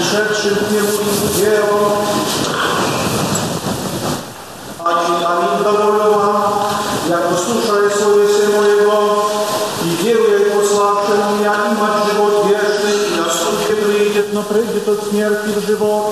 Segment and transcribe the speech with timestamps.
[0.00, 0.84] Po przyszedłszym dniu
[1.36, 2.02] dzieło,
[4.84, 6.52] ani ani dowolowam,
[7.10, 8.24] jak usłyszę słowie
[8.56, 8.92] mojego
[9.84, 15.10] i wieruję posławszemu mnie i mać żywot wieczny i na skutkę przyjdzie, no przyjdzie to
[15.10, 16.04] śmierci w żywot.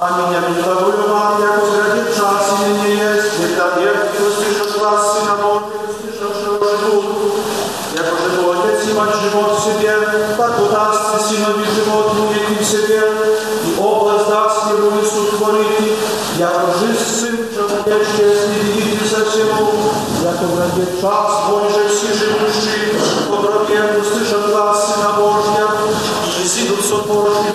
[0.00, 5.78] Ani nie dowolowam, jako zradzie czas nie jest, nie dla wielki usłyszę głos Syna Bożego,
[5.90, 7.13] usłyszę żywot.
[8.94, 9.96] отнимать живот себе,
[10.36, 13.02] так удастся синови живот увидеть себе,
[13.66, 15.98] и область даст ему и сотворить,
[16.38, 19.72] яко жизнь сын человеческий, следите за всему,
[20.22, 25.68] яко враге час Божий все живущие, по враге услышат глаз Сына Божья,
[26.42, 27.54] и сидут со Божьим,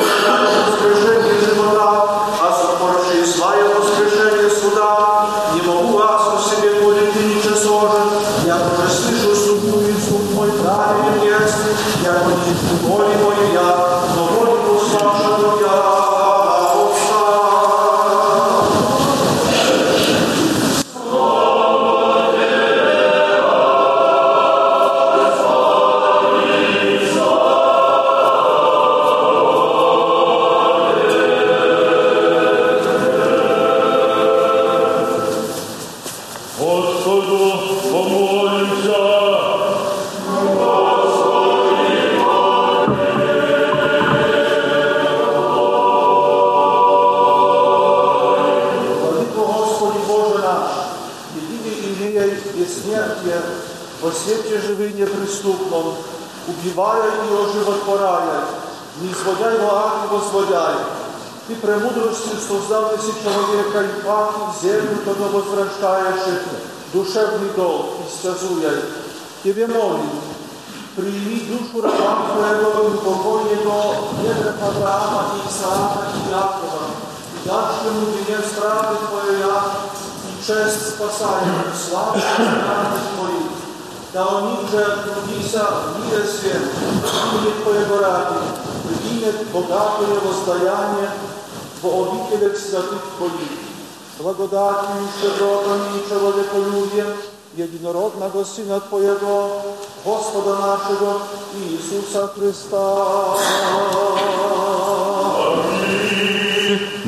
[57.89, 58.41] покарання,
[59.01, 60.75] низводя его ангел возводяй.
[61.47, 66.41] Ты премудрости создал си человека и паху в землю, тогда возвращаешь
[66.93, 68.71] душевный долг и сказуя,
[69.43, 70.09] Тебе молим,
[70.95, 76.85] прими душу раба Твоего и покой его, ведра Авраама и Исаака и Якова,
[77.33, 79.63] и дашь ему вине славы Твоя
[80.27, 83.58] и честь спасаемую, славу Твоя Твоих.
[84.11, 86.61] Да он них же трудися в мире свет,
[87.35, 88.39] имя Твоего ради,
[89.03, 91.11] примет богатое воздаяние
[91.83, 93.59] во обителях святых Твоих.
[94.17, 97.17] Благодатью, щедротами и человеколюбием
[97.55, 99.61] единородного Сына Твоего,
[100.03, 101.21] Господа нашего
[101.53, 103.37] Иисуса Христа.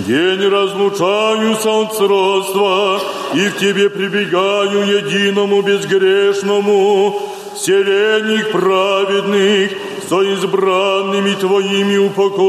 [0.07, 2.99] День разлучаюся от сродства,
[3.35, 7.21] и к Тебе прибегаю единому безгрешному,
[7.55, 9.71] вселенник праведных,
[10.09, 12.41] со избранными Твоими упокой.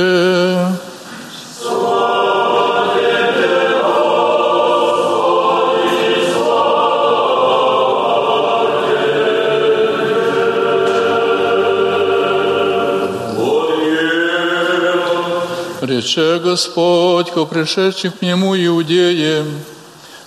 [15.83, 19.47] Рече Господь ко пришедшим к Нему иудеям,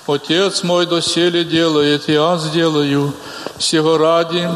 [0.08, 3.14] Отец мой доселе делает, я сделаю,
[3.58, 4.50] всего ради,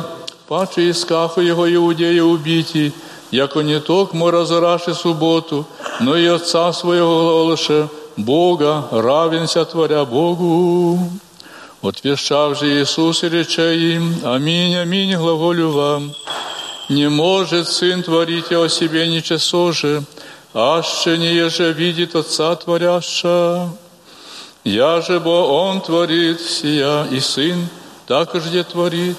[0.54, 2.94] паче искаха его иудея убити,
[3.32, 5.66] яко не токмо разораши субботу,
[6.00, 11.00] но и Отца своего голоша, Бога, равенся творя Богу.
[11.82, 16.14] Отвещав же Иисус и рече им, Аминь, аминь, глаголю вам.
[16.88, 20.04] Не может Сын творить о себе ничего же,
[20.54, 23.70] аще не еже видит Отца творяща.
[24.64, 27.68] Я же бо Он творит сия, и Сын
[28.06, 29.18] так же творит.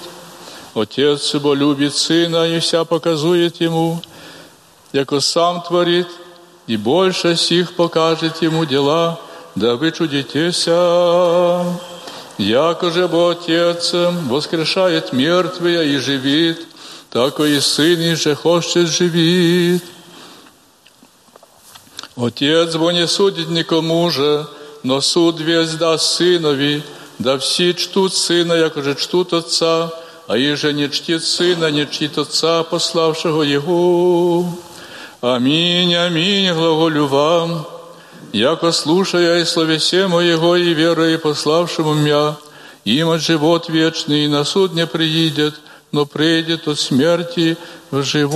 [0.74, 4.02] Отец бо любит Сына и вся показует Ему,
[4.92, 6.08] яко Сам творит,
[6.66, 9.20] и больше сих покажет Ему дела,
[9.54, 11.64] да вы чудитеся.
[12.38, 16.66] Яко же бо Отец воскрешает мертвые и живит,
[17.10, 19.84] так и Сын и же хочет живит.
[22.16, 24.48] Отец бо не судит никому же,
[24.82, 26.82] но суд весь даст Сынови,
[27.20, 29.92] да все чтут Сына, яко же чтут Отца,
[30.26, 34.46] а иже не чтит Сына, не чтит Отца, пославшего Его.
[35.20, 37.66] Аминь, аминь, глаголю вам,
[38.32, 42.37] яко слушая и словесе моего и верой пославшему меня,
[42.84, 45.54] им от живот вечный, на суд не приидет,
[45.92, 47.56] но придет от смерти
[47.90, 48.34] в живот.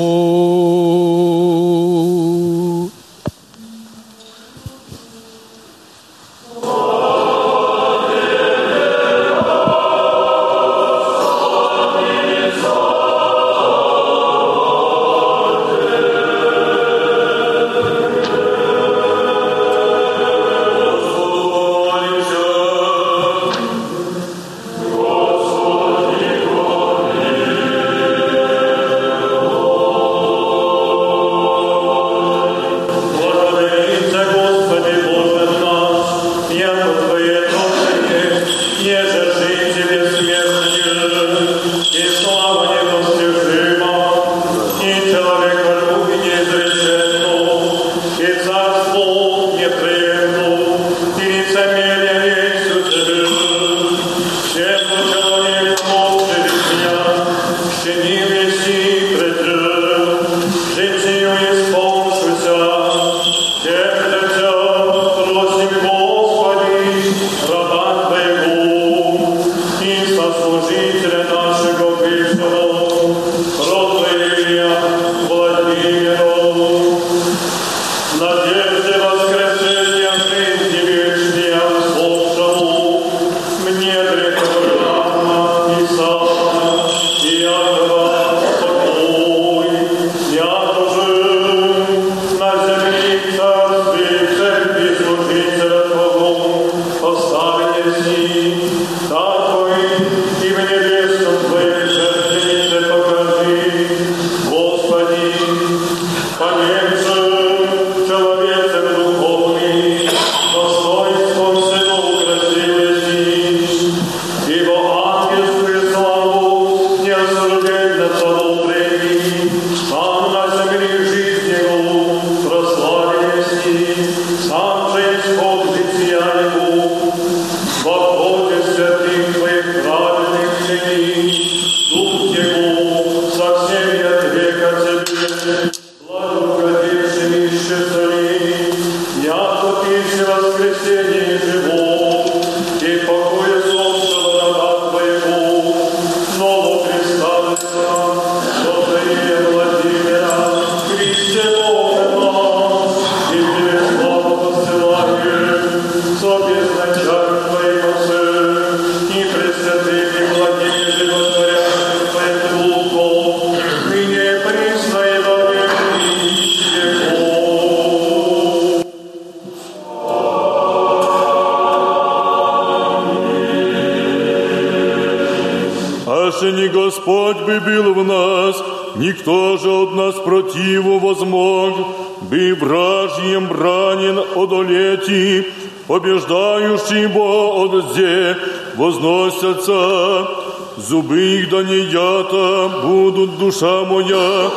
[176.39, 178.63] Аще не Господь бы бил в нас,
[178.97, 181.75] никто же от нас противу возмог,
[182.23, 185.47] бы вражьем ранен одолети,
[185.87, 188.37] побеждающий Бо отзе
[188.77, 190.29] возносятся,
[190.77, 194.51] зубы их да не ята будут душа моя,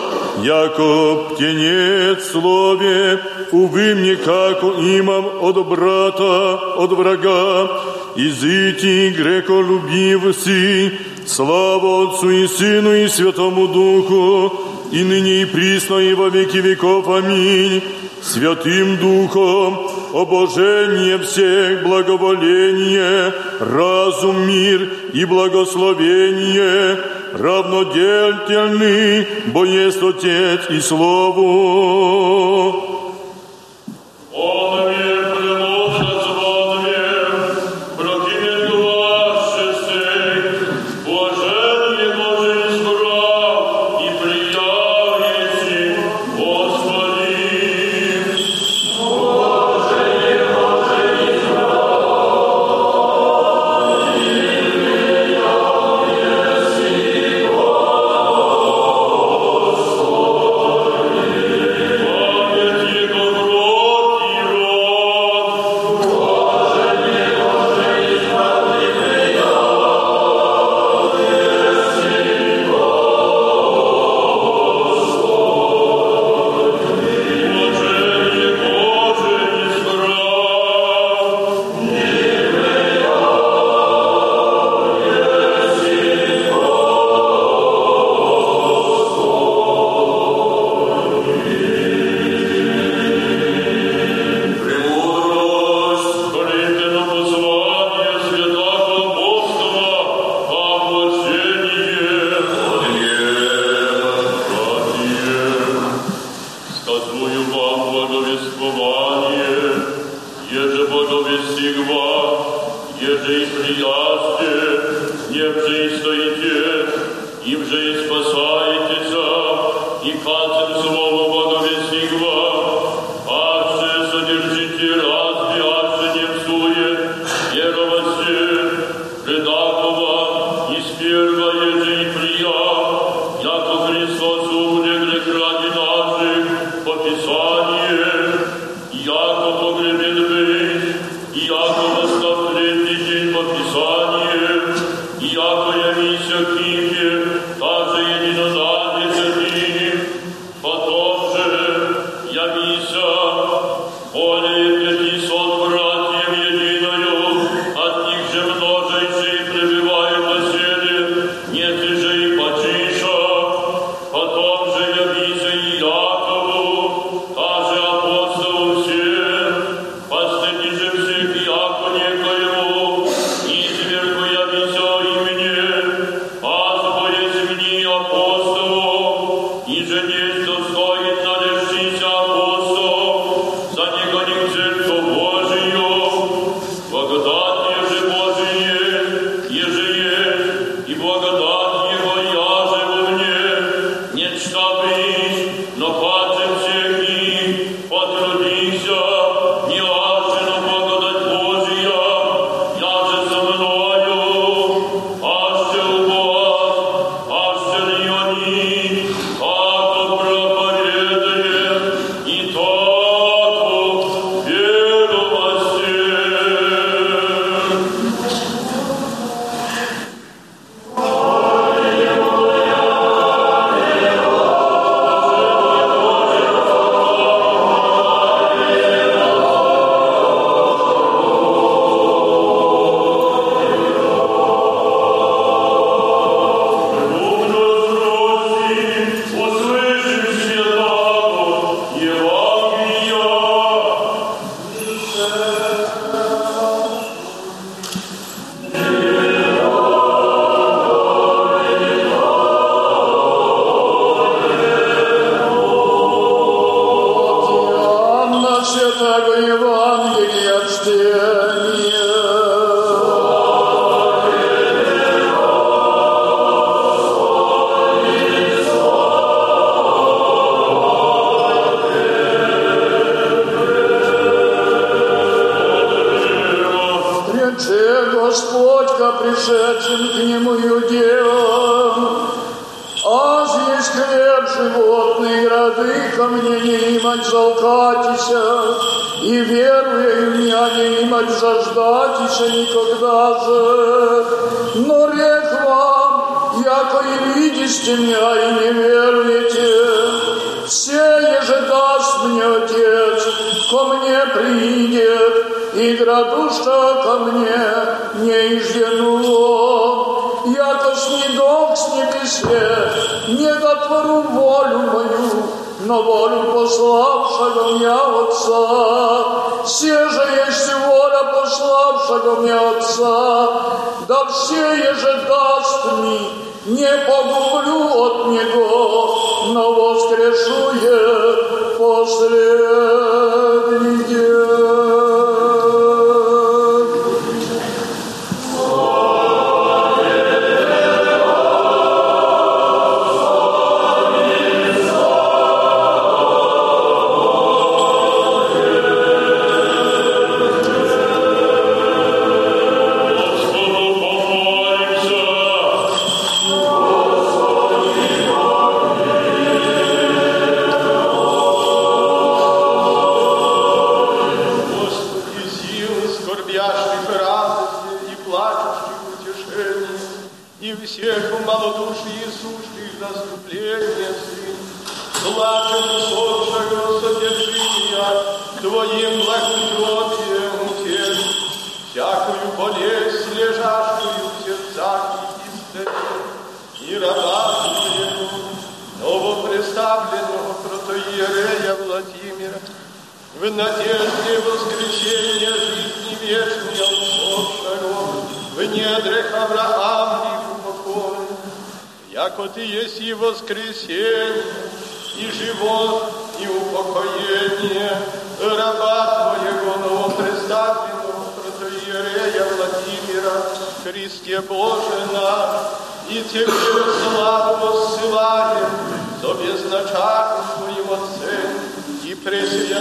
[0.44, 3.20] яко птенец слове,
[3.52, 7.70] увы мне, как имам от брата, от врага,
[8.16, 10.92] изыти греко любив си,
[11.34, 14.52] Слава Отцу и Сыну и Святому Духу,
[14.92, 17.08] и ныне и присно и во веки веков.
[17.08, 17.82] Аминь.
[18.22, 19.80] Святым Духом
[20.14, 27.00] обожение всех, благоволение, разум, мир и благословение,
[27.32, 31.42] равнодельный, бо есть Отец и Слово.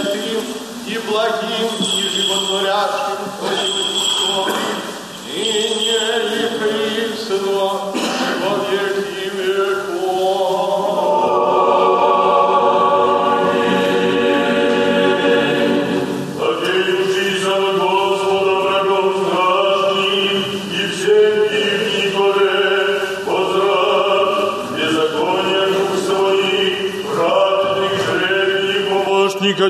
[0.01, 0.43] святым
[0.87, 4.49] и благим, и животворящим Твоим Христом,
[5.27, 5.39] и
[5.79, 7.37] не и присно,
[8.41, 8.90] во век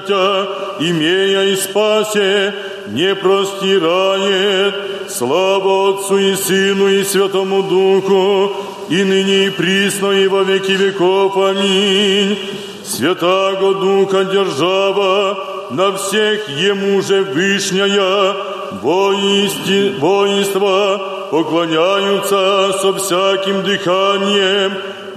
[0.08, 0.48] Тя,
[0.80, 2.54] имея и спасе,
[2.88, 4.76] не простирает.
[5.10, 8.56] Слава Отцу и Сыну и Святому Духу,
[8.90, 11.38] и ныне и присно, и во веки веков.
[11.38, 12.38] Аминь.
[12.84, 18.36] Святаго Духа держава, на всех Ему же вышняя,
[18.82, 24.74] воисти, воинства поклоняются со всяким дыханием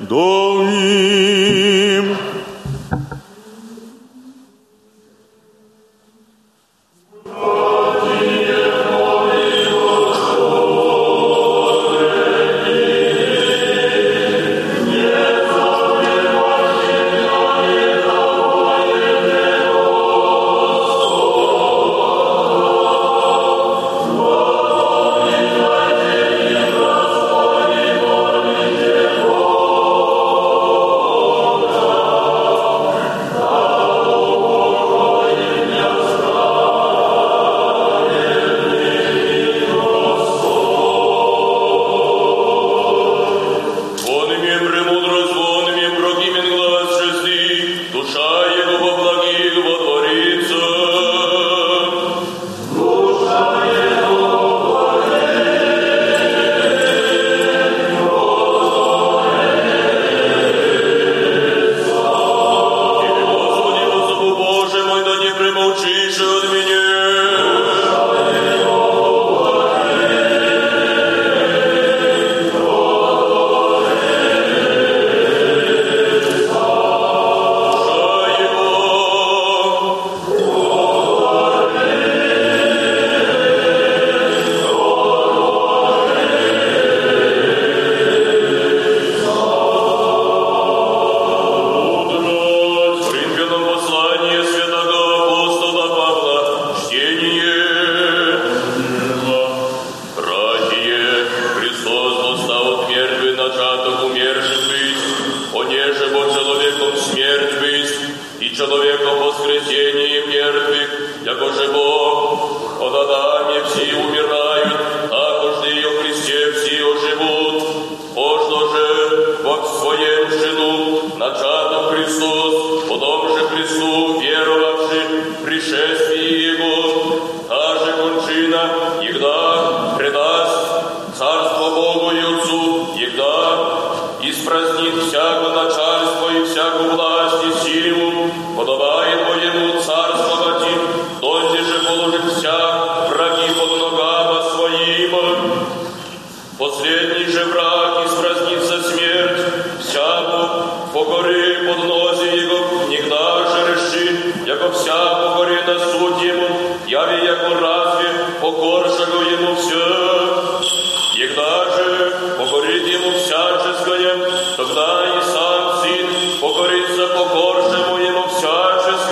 [0.09, 1.25] долним.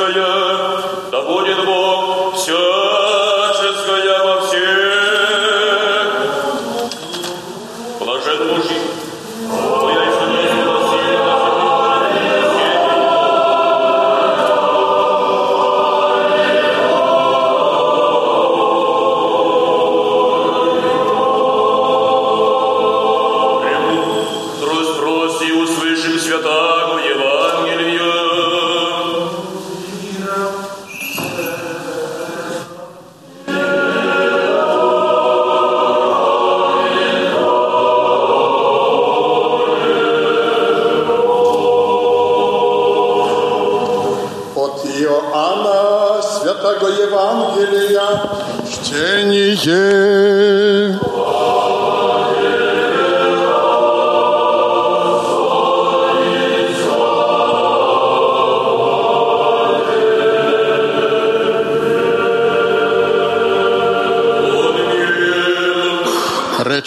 [0.03, 2.82] Вселенская, да будет Бог все.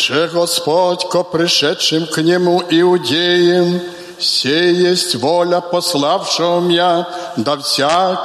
[0.07, 3.81] «Же Господь ко пришедшим к Нему иудеям,
[4.19, 8.19] «Се есть воля пославшего меня, да всяк,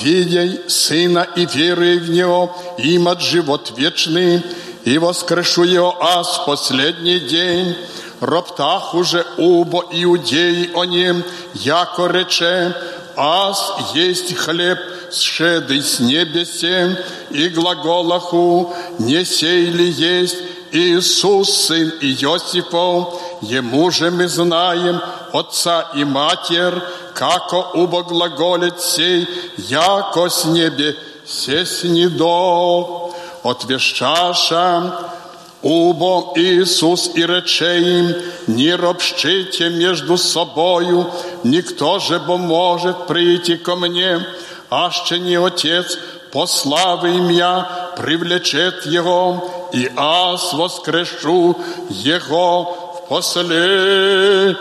[0.00, 4.42] видя Сына и веры в Него, имат живот вечный,
[4.86, 7.76] и воскрешу Его аз в последний день».
[8.20, 11.22] Роптах уже убо иудеи о нем,
[11.52, 12.74] яко рече,
[13.14, 14.78] аз есть хлеб
[15.12, 20.36] сшедый с небесе, и глаголаху не сей ли есть,
[20.72, 25.00] Иисус, сын Иосифов, ему же мы знаем,
[25.32, 26.82] отца и матер,
[27.14, 33.12] како убоглаголит сей, яко с небе сеснидо,
[33.42, 35.14] отвещаша,
[35.62, 38.14] Убо Иисус и рече им,
[38.46, 41.10] не ропщите между собою,
[41.42, 44.24] никто же бо может прийти ко мне,
[44.70, 45.98] аще не Отец,
[46.30, 51.56] пославы имя, привлечет его, и аз воскрешу
[51.88, 54.56] его в последний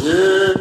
[0.00, 0.59] день.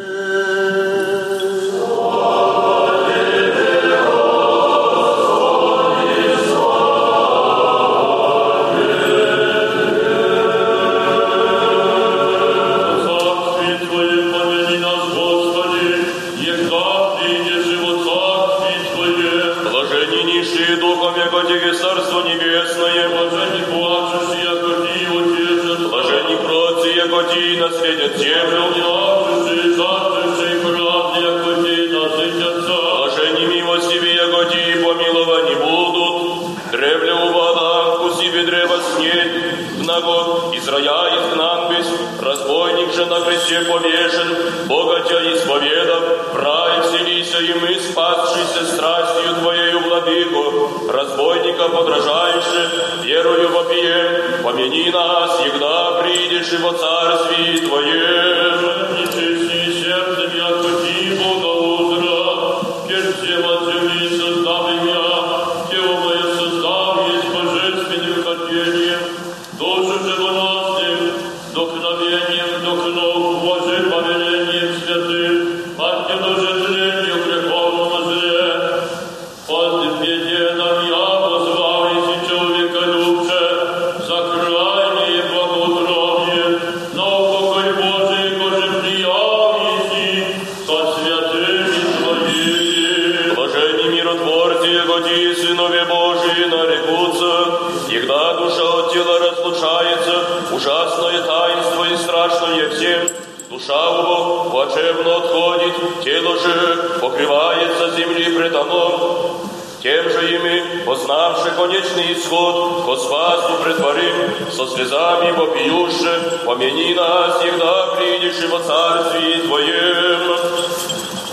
[94.99, 103.07] Господи, сынове Божии нарекутся, когда душа от тела разлучается, ужасное таинство и страшное всем.
[103.49, 109.39] Душа его плачевно отходит, тело же покрывается земли предано.
[109.81, 117.95] Тем же ими, познавши конечный исход, ко спасу притворим, со слезами вопиюши, помяни нас, всегда
[117.95, 120.19] придешь и во царстве Твоем.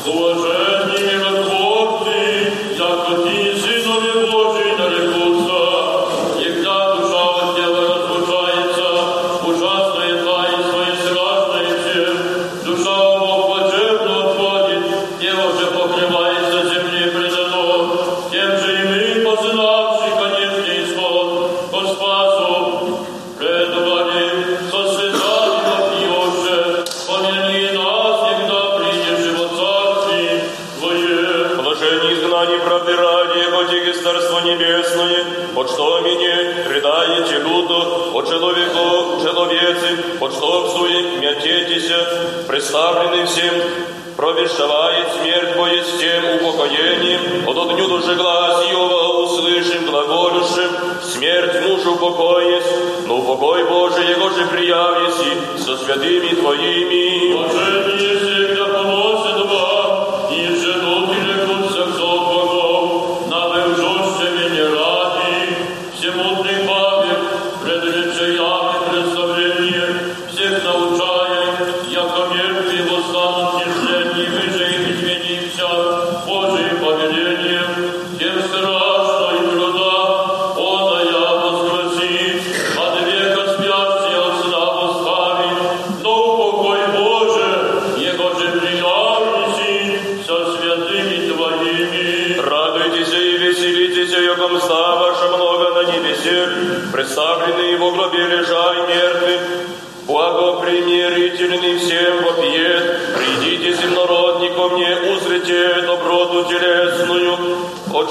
[0.05, 1.16] Блажение
[44.49, 50.71] который смерть Твою с тем упокоением, от дню души глаз его услышим, глаголюшим,
[51.03, 52.65] смерть мужу покоец,
[53.07, 57.45] но покой Божий его же приявись со святыми Твоими.
[57.45, 58.36] Отцами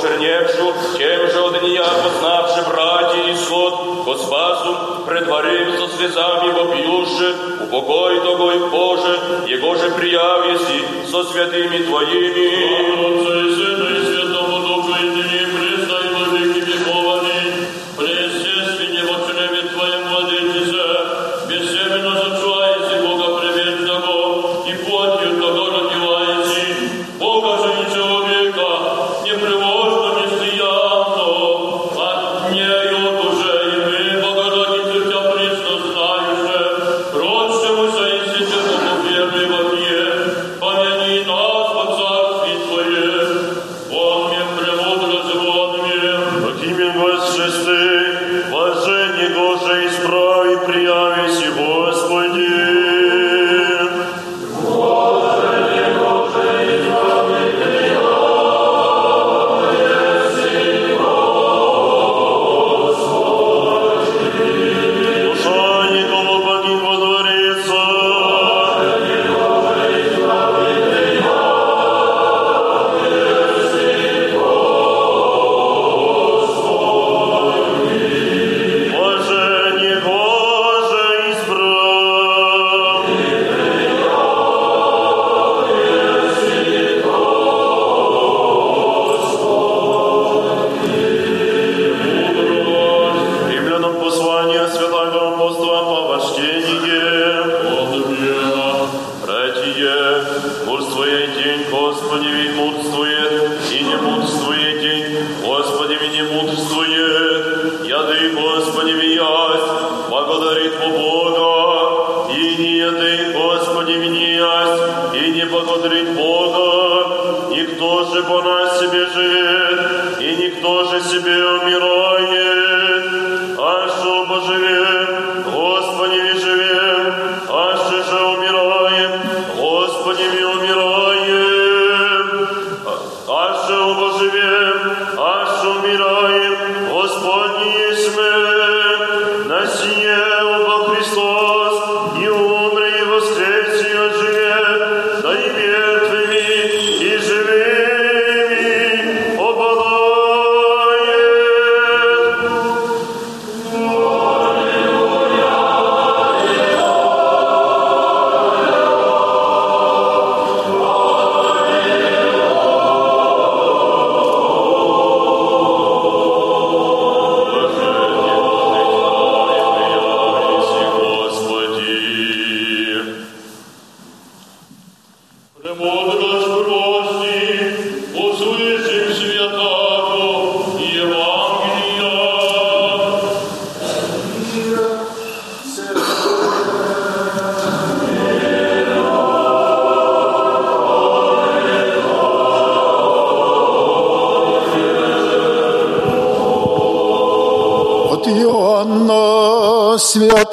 [0.06, 4.76] почерневшу, чем же от дня, познавши браті і сот, по спасу
[5.08, 7.36] предварив со слезами вопиюше,
[7.72, 13.35] упокой того, Боже, Его же прияв єсі со святими Твоїми.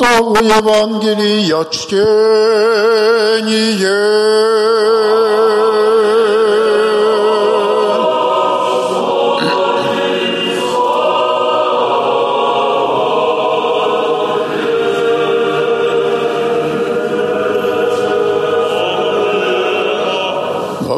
[0.03, 2.03] Святого Евангелия чтение.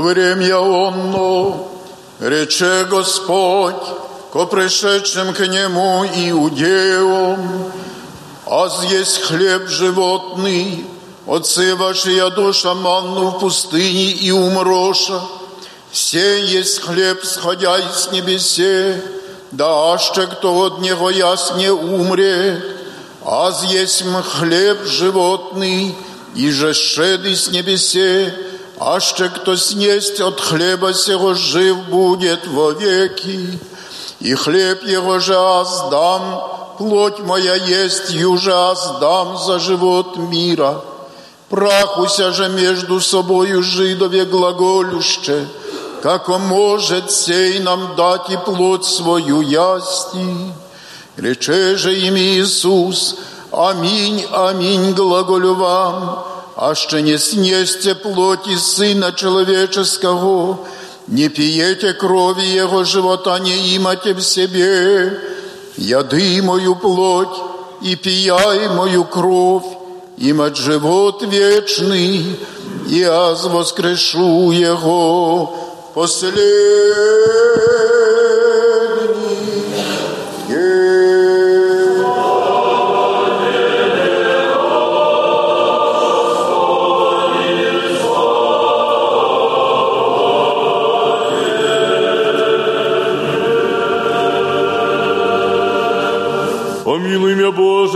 [0.01, 1.57] Время онно
[2.21, 3.75] рече Господь
[4.33, 7.71] ко пришедшим к Нему иудеям,
[8.63, 10.87] аз есть хлеб животный,
[11.27, 15.21] отцы ваши я душа манну в пустыне и умроша,
[15.91, 19.03] все есть хлеб, сходя с небесе,
[19.51, 22.63] да аще кто от него яс не умре,
[23.25, 25.97] аз есть хлеб животный,
[26.37, 28.33] и же шеды с небесе,
[28.79, 33.59] аще кто снесть от хлеба сего жив будет вовеки,
[34.21, 40.81] и хлеб его же аз дам, плоть моя есть, юже аз дам за живот мира.
[41.49, 45.47] Прахуся же между собою жидове глаголюще,
[46.03, 50.53] како может сей нам дать и плоть свою ясти.
[51.17, 53.17] Рече же им Иисус,
[53.53, 56.25] аминь, аминь, глаголю вам,
[56.57, 60.59] аще не снесте плоти Сына Человеческого,
[61.07, 65.21] не пьете крови Его живота, не имате в себе,
[65.77, 67.37] яды мою плоть
[67.83, 69.67] и пияй мою кровь,
[70.17, 72.39] имать живот вечный,
[72.89, 75.55] и аз воскрешу Его
[75.95, 77.64] последний.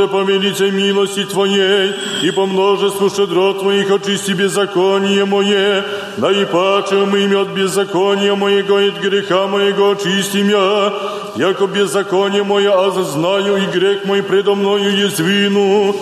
[0.08, 1.92] Боже, по величай милости Твоей,
[2.22, 5.84] и по множеству щедрот Твоих очисти беззаконие мое,
[6.16, 10.92] да и паче умыми от беззакония моего и от греха моего очисти меня,
[11.36, 15.94] яко беззаконие мое, аз знаю, и грех мой предо мною есть вину.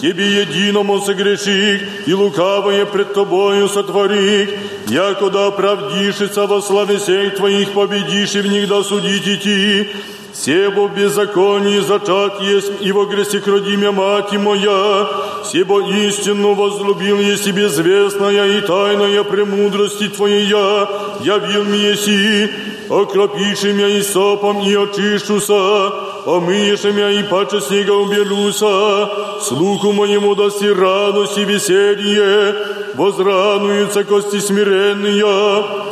[0.00, 4.50] Тебе единому согреших, и лукавое пред Тобою сотворих,
[4.88, 9.88] яко да оправдишься во славе сей Твоих победишь, и в них да судить идти,
[10.34, 15.06] Себо в беззаконии зачат есть, и во гресях родимя мать моя,
[15.44, 20.88] Себо истину возлюбил есть и безвестная, и тайная премудрости Твоя,
[21.20, 22.50] явил мне еси,
[22.88, 25.92] окропиши меня и сопом, и очищуся,
[26.24, 29.08] омыешь меня и паче снега убелюся,
[29.42, 32.54] слуху моему даси радость и веселье,
[32.94, 35.91] возрадуются кости смиренные,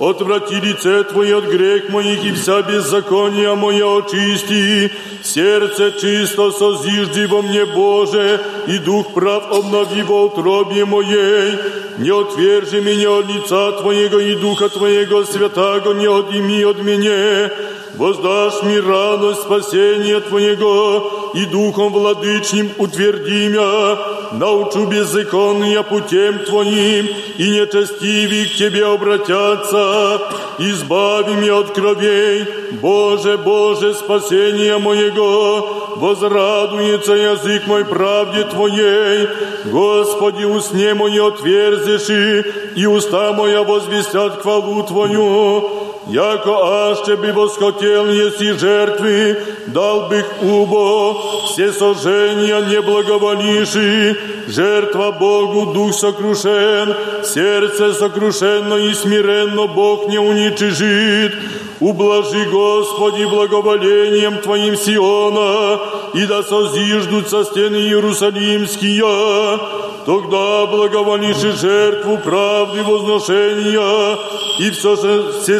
[0.00, 4.92] Отврати лице Твое от грех моих и вся беззакония моя очисти.
[5.24, 11.58] Сердце чисто созижди во мне, Боже, и дух прав обнови во утробе моей.
[11.98, 17.50] Не отвержи меня от лица Твоего и духа Твоего святаго не отними от меня.
[17.96, 23.98] Воздашь мне радость спасения Твоего, и духом владычним утверди меня.
[24.32, 27.08] Научу беззаконния путем Твоим,
[27.38, 30.20] и нечестивые к Тебе обратятся.
[30.58, 32.46] Избави меня от кровей,
[32.82, 35.96] Боже, Боже, спасения моего.
[35.96, 39.28] Возрадуется язык мой правде Твоей.
[39.66, 45.77] Господи, усне мое отверзиши, и уста моя возвестят хвалу Твою.
[46.08, 49.36] Яко аще би восхотел еси жертвы,
[49.66, 54.16] дал бих убо, все сожжения не благоволиши,
[54.48, 56.94] жертва Богу дух сокрушен,
[57.24, 61.34] сердце сокрушенно и смиренно Бог не уничижит.
[61.80, 65.78] Ублажи, Господи, благоволением Твоим Сиона,
[66.14, 69.58] и да созиждутся стены Иерусалимские,
[70.06, 74.18] тогда благоволишь жертву правды возношения,
[74.58, 74.96] и все,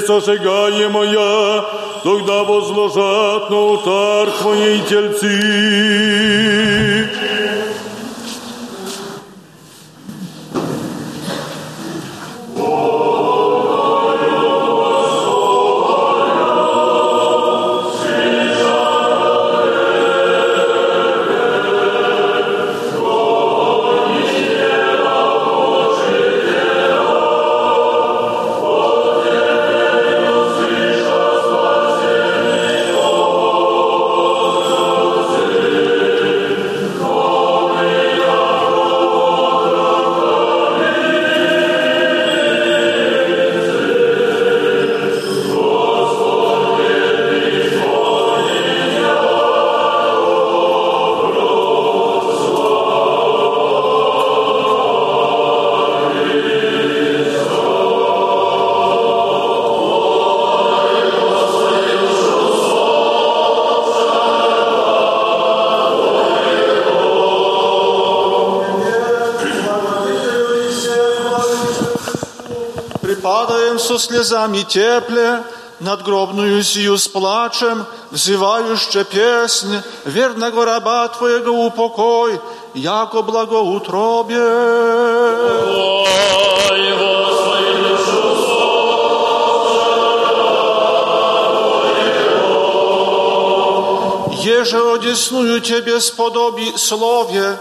[0.01, 1.65] сошегаемое,
[2.03, 5.39] тогда возложат на алтарь Твоей тельцы.
[73.98, 75.44] со слезами тепле,
[75.80, 82.40] надгробную сию с плачем, взывающая песнь, верного раба Твоего упокой,
[82.74, 84.40] яко благоутробе.
[86.70, 88.64] Ой, Господи, душу
[94.44, 97.58] Jeże odesnuju Ciebie spodobi słowie,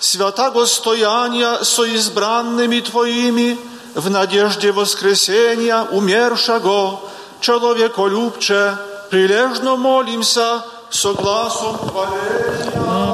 [0.00, 3.56] святого стояния со избранными Твоими,
[3.94, 7.00] в надежде воскресения умершего,
[7.40, 8.76] человеколюбче,
[9.10, 13.10] прилежно молимся согласом хваления.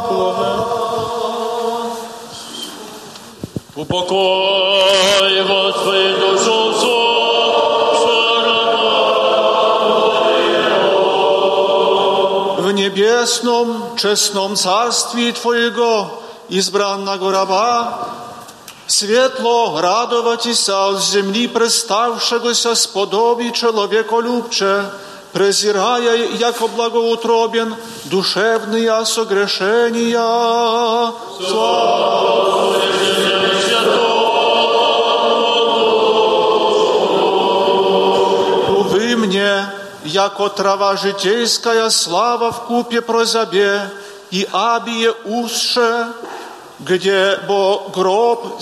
[3.76, 6.66] Упокой, Господи, душу
[12.58, 18.08] В небесном, честном царстве Твоего, избранного раба,
[18.90, 24.84] Світло радуватися з землі приставшегося сподобі чоловіколюбче,
[25.32, 27.74] презирая, яко благоутробен,
[28.04, 31.12] душевные согрешения.
[31.48, 32.46] Слава
[38.68, 39.66] Увы мне,
[40.04, 43.90] яко трава житейская слава в купе прозабе,
[44.30, 46.06] и абие узше,
[46.81, 48.59] где во, гроб,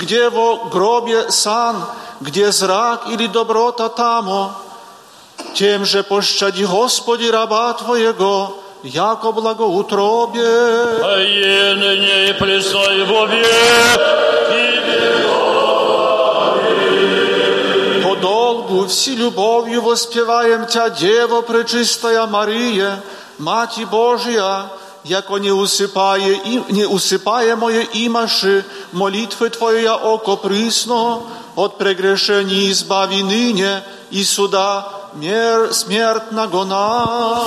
[0.00, 1.84] где во гробе сан,
[2.20, 4.52] где зрак или доброта тамо,
[5.54, 10.42] тем же пощади Господи раба Твоего, яко благоутробе.
[11.02, 14.00] А е ныне и пресной во век,
[18.02, 23.00] По долгу все любовью воспеваем Тя, Дева Пречистая Мария,
[23.38, 24.70] Мати Божия,
[25.05, 31.23] яко не усыпае, и, не усыпаемое имаши молитвы Твоя око присно,
[31.55, 37.41] от прегрешений избави ныне и суда мер смертного нас.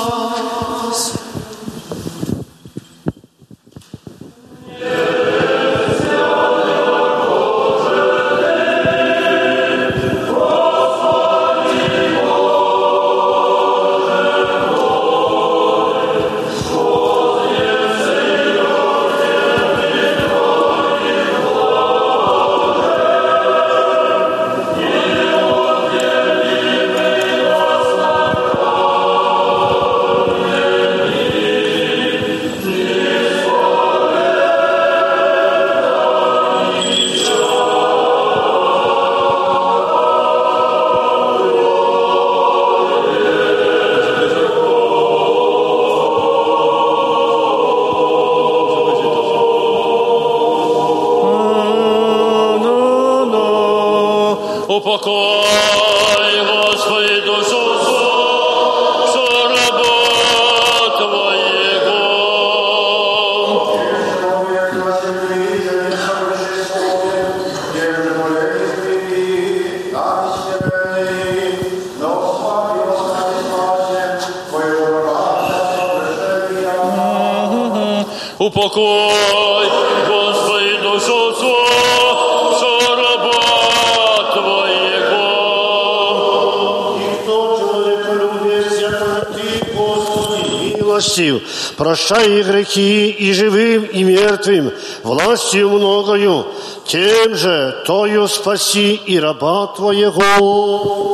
[91.79, 96.45] Прощай грехи и живым, и мертвым, властью многою,
[96.85, 101.08] тем же Тою спаси и раба Твоего.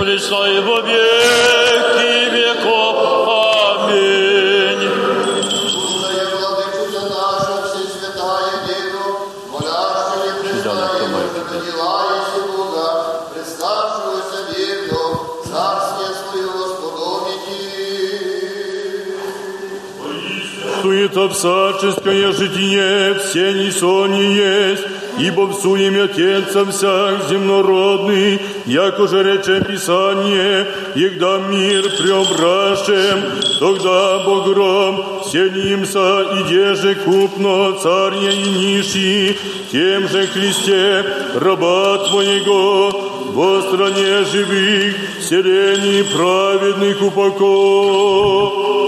[0.00, 2.96] пришло и во веки веков.
[3.84, 4.30] Аминь.
[20.82, 24.82] Суета всяческая житие, все не сон не есть,
[25.18, 33.23] ибо в суеме Отец всяк земнородный, яко же рече Писание, егда мир преображем,
[33.59, 39.37] тогда Богром селимся, и деже купно царья и ниши,
[39.71, 42.91] тем же Христе, раба Твоего,
[43.33, 48.78] во стране живых, селений праведных упокой.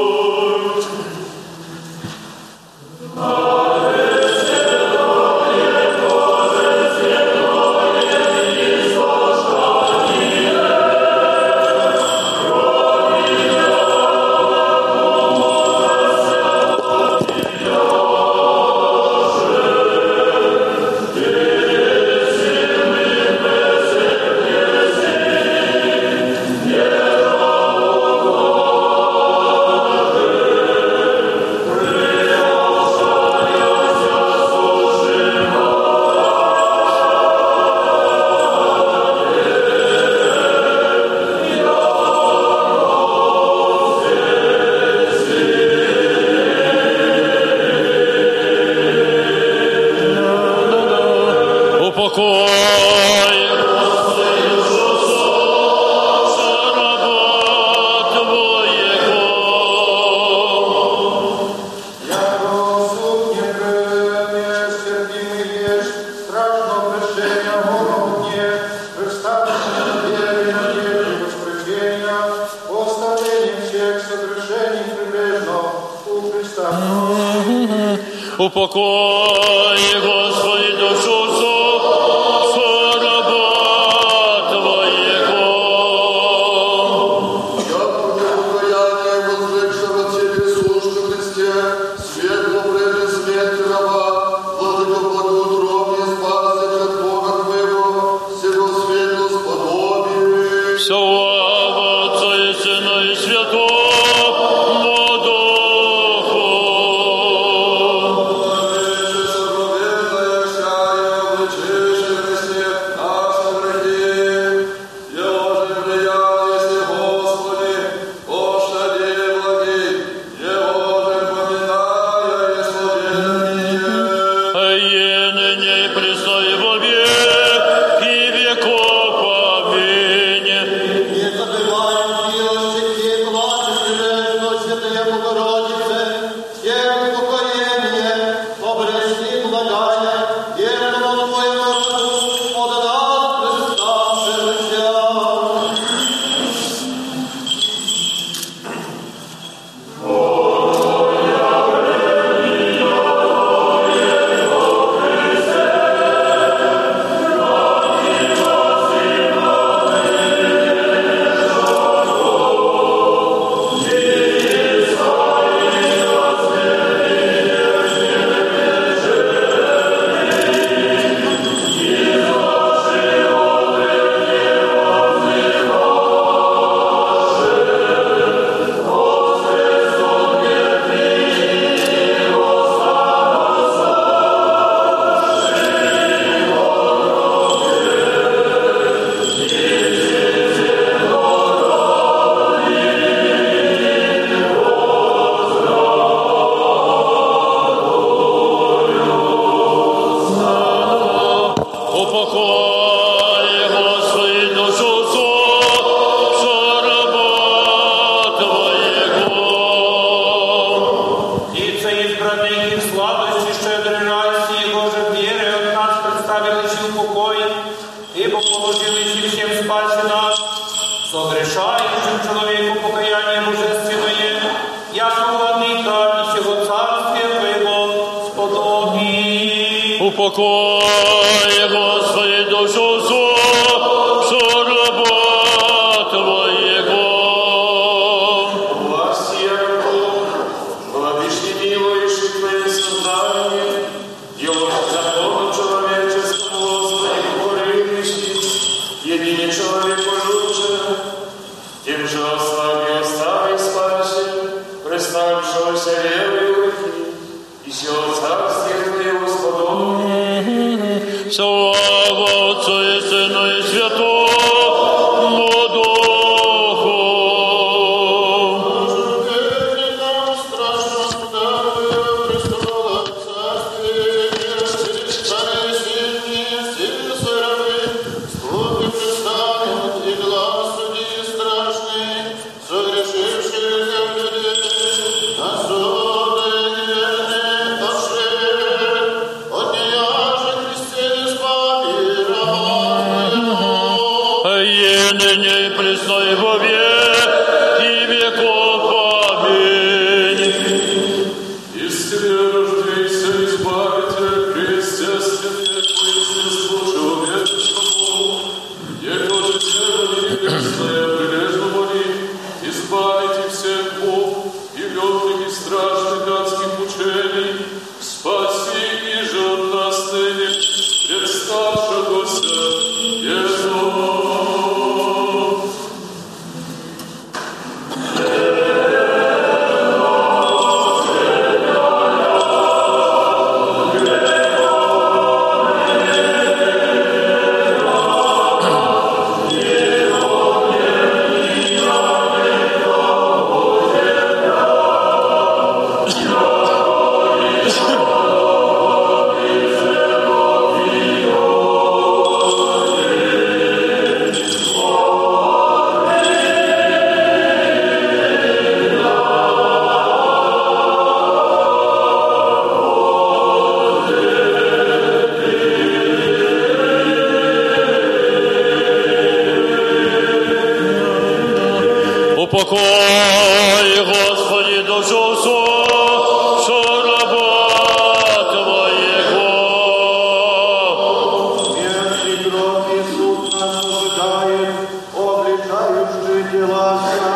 [386.52, 387.34] oddzielasia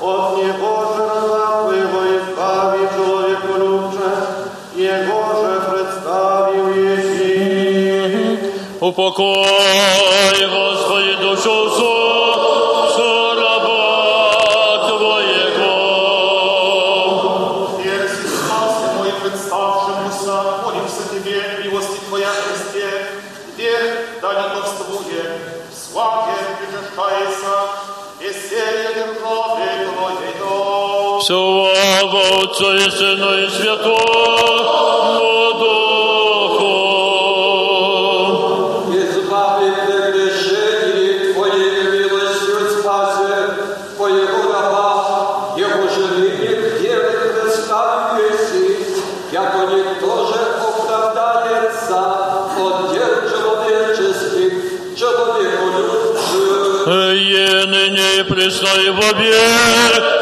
[0.00, 4.10] od Niego, że rozapływa i stawi człowieku lubcze,
[4.76, 8.38] Jego, że przedstawił jeśli.
[8.80, 9.44] Upokoj,
[10.50, 11.97] Господи, душу свою,
[31.27, 33.99] Слава Отцу и Сыну и Святому
[35.59, 36.73] Духу.
[38.93, 43.35] Избави прегрешений Твоей милостью спасе
[43.97, 46.29] Твоего раба, Его жены
[46.77, 48.65] где представь Еси,
[49.33, 51.99] яко никто же оправдается
[52.57, 54.53] от дел человеческих,
[54.97, 56.87] человеку любших.
[56.87, 60.16] И ныне и пресно и во веки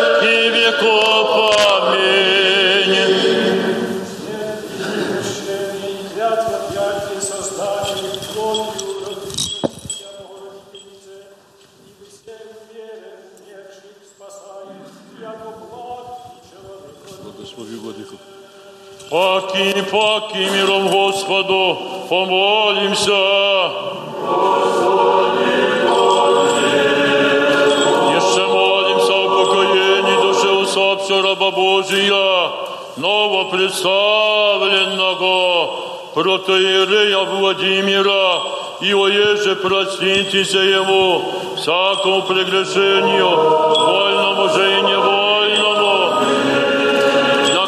[19.90, 21.78] Паки, миром Господу,
[22.08, 23.12] помолимся.
[28.16, 32.50] Еще молимся о покоении души усопшего раба Божия,
[32.96, 35.70] новопредставленного
[36.14, 38.40] протоиерея Владимира,
[38.80, 41.22] и оеже проститеся ему
[41.56, 45.46] всякому прегрешению, вольному же и невольному,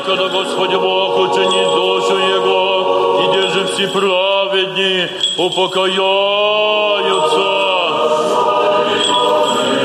[0.08, 1.77] Якода Господи Бог учинит
[3.58, 5.98] держи все праведни упокояются.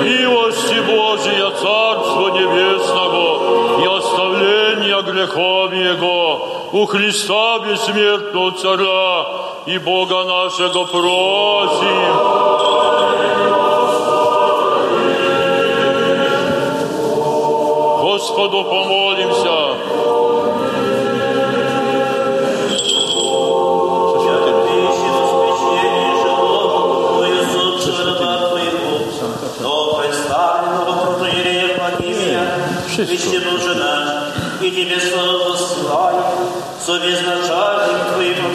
[0.04, 9.26] Милости Божия, Царство Небесного и оставления грехов Его у Христа бессмертного Царя
[9.66, 12.04] и Бога нашего просим.
[18.02, 19.63] Господу помолимся.
[32.99, 36.25] Истину же наш, и Тебе славу посылаю,
[36.85, 38.53] со безначальным Твоим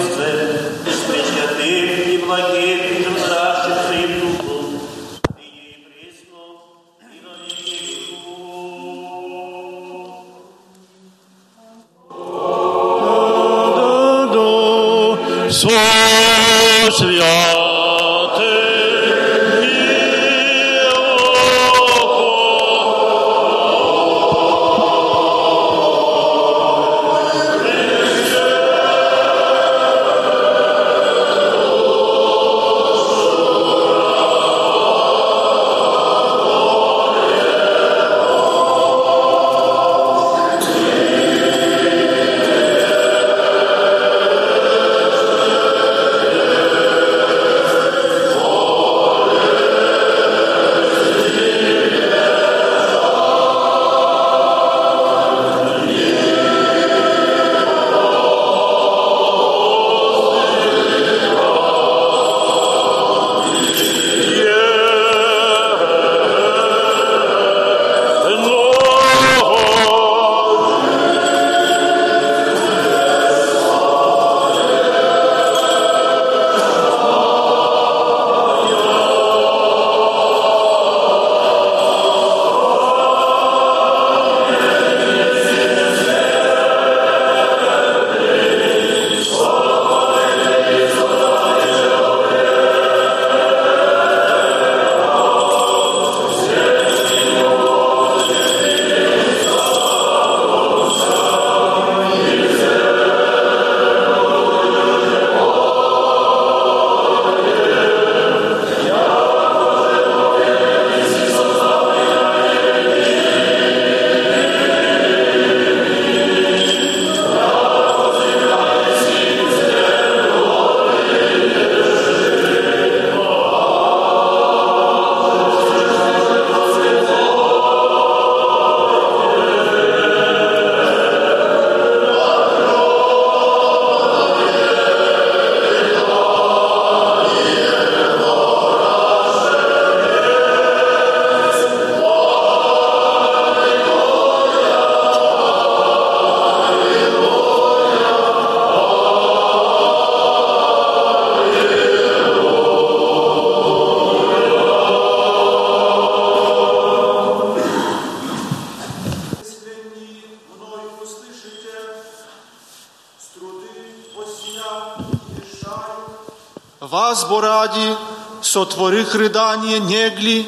[168.57, 170.47] сотворих рыдание негли,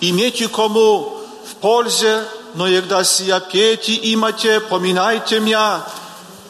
[0.00, 1.12] имейте кому
[1.50, 5.80] в пользе, но егда сия пейте имате, поминайте мя,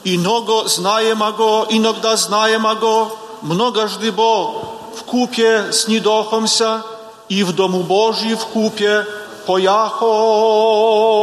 [0.05, 3.11] и много знаемого, иногда знаемого,
[3.43, 6.83] многожды бо в купе с недохомся,
[7.29, 9.07] и в Дому Божий в купе
[9.47, 11.14] пояхом.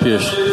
[0.00, 0.43] 确实。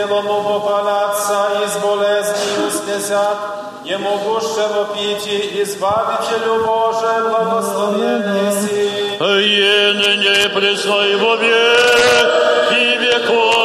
[0.00, 3.36] Celomovo palaca iz bolezni uskazat,
[3.84, 8.90] Jemu guševo piti, Izbavitelju Bože, благословенный си.
[9.20, 13.59] Ene nepresnoj во веки веков.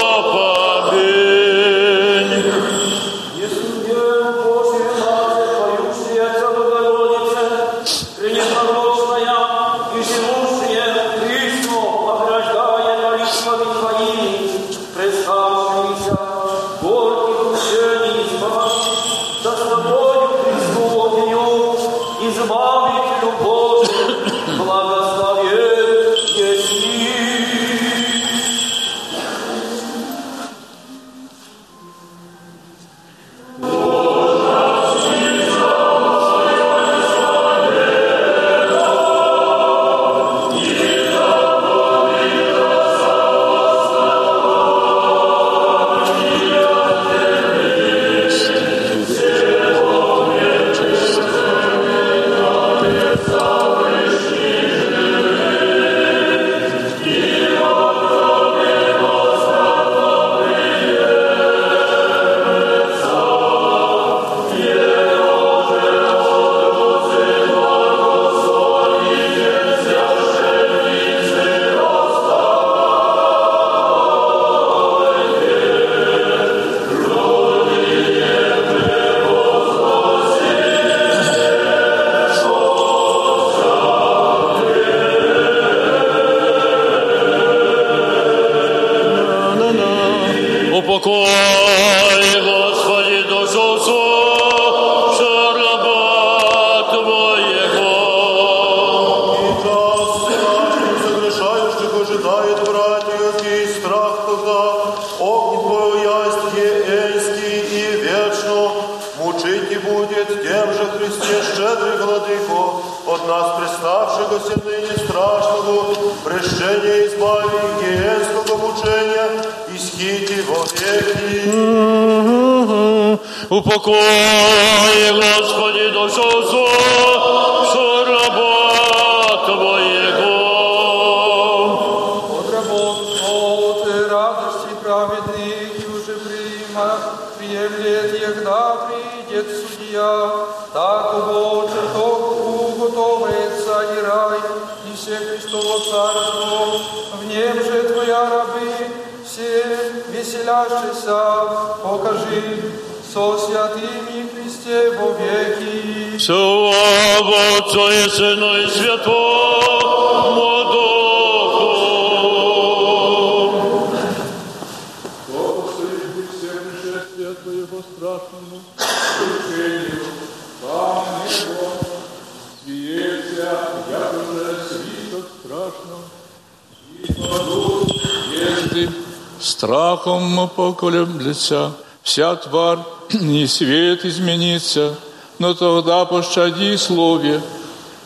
[180.65, 181.73] соколем лица.
[182.01, 182.79] Вся тварь
[183.13, 184.95] не свет изменится,
[185.37, 187.39] но тогда пощади слове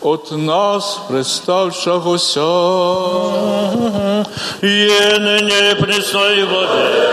[0.01, 2.39] от нас представшегося.
[4.61, 5.75] Ены не
[6.43, 7.08] воды.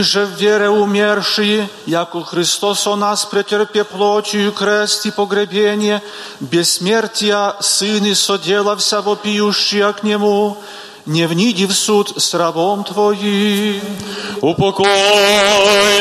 [0.00, 6.02] И же в вере умершие, яко Христос о нас претерпе плотью крест и погребение,
[6.40, 10.56] бессмертия Сын и соделався вопиющия к Нему,
[11.04, 13.82] не вниди в суд с рабом Твоим.
[14.40, 14.86] Упокой,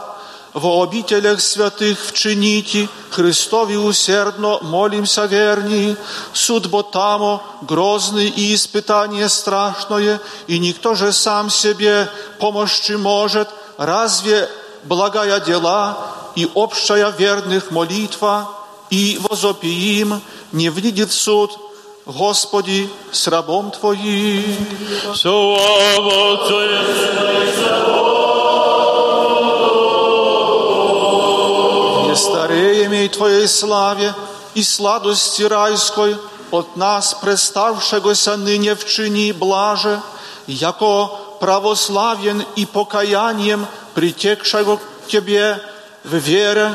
[0.56, 5.96] во обителях святых вчините, Христови усердно молимся верни,
[6.34, 12.10] суд бо тамо грозный и испытание страшное, и никто же сам себе
[12.40, 13.48] помощи может,
[13.78, 14.50] разве
[14.84, 15.98] благая дела
[16.36, 18.50] и общая верных молитва,
[18.90, 20.22] и возопиим,
[20.52, 21.52] не внидит в суд,
[22.06, 24.68] Господи, с рабом Твоим.
[25.16, 28.25] Слава Отцу
[32.52, 34.14] и Не стареем Твоей славе
[34.54, 36.18] и сладости райской
[36.52, 40.02] от нас представшегося ныне вчини блаже,
[40.48, 41.10] яко
[41.40, 45.60] православен и покаянием притекшего к Тебе
[46.04, 46.74] в вере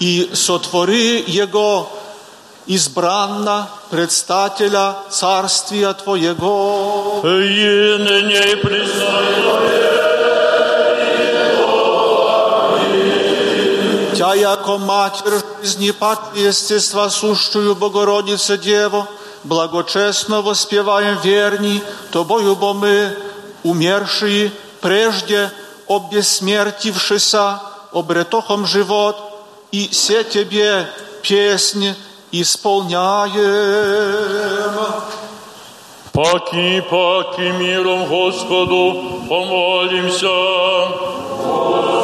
[0.00, 1.90] и сотвори Его
[2.66, 7.22] избранно предстателя Царствия Твоего.
[7.24, 8.56] и ныне и
[14.17, 19.07] Тя, яко Матерь жизни пат естества сущую Богородице Дево,
[19.43, 21.81] благочестно воспеваем верни,
[22.11, 23.15] Тобою, бо мы,
[23.63, 24.51] умершие,
[24.81, 25.51] прежде
[25.87, 27.59] обессмертившися,
[27.91, 29.17] обретохом живот,
[29.71, 30.87] и все Тебе
[31.21, 31.95] песни
[32.31, 33.33] исполняем.
[36.11, 40.27] Паки, паки, миром Господу помолимся.
[41.43, 41.96] Яко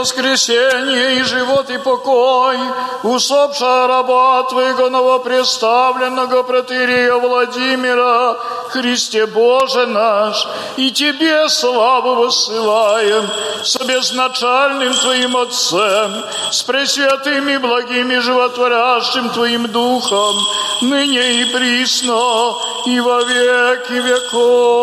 [0.00, 2.56] Воскресение и живот и покой,
[3.02, 8.36] усопша раба Твоего новопреставленного протырия Владимира,
[8.70, 10.46] Христе Боже наш,
[10.76, 13.28] и Тебе славу высылаем
[13.62, 20.34] с безначальным Твоим Отцем, с пресвятым и благим и животворящим Твоим Духом,
[20.80, 22.54] ныне и присно,
[22.86, 24.79] и во веки веков.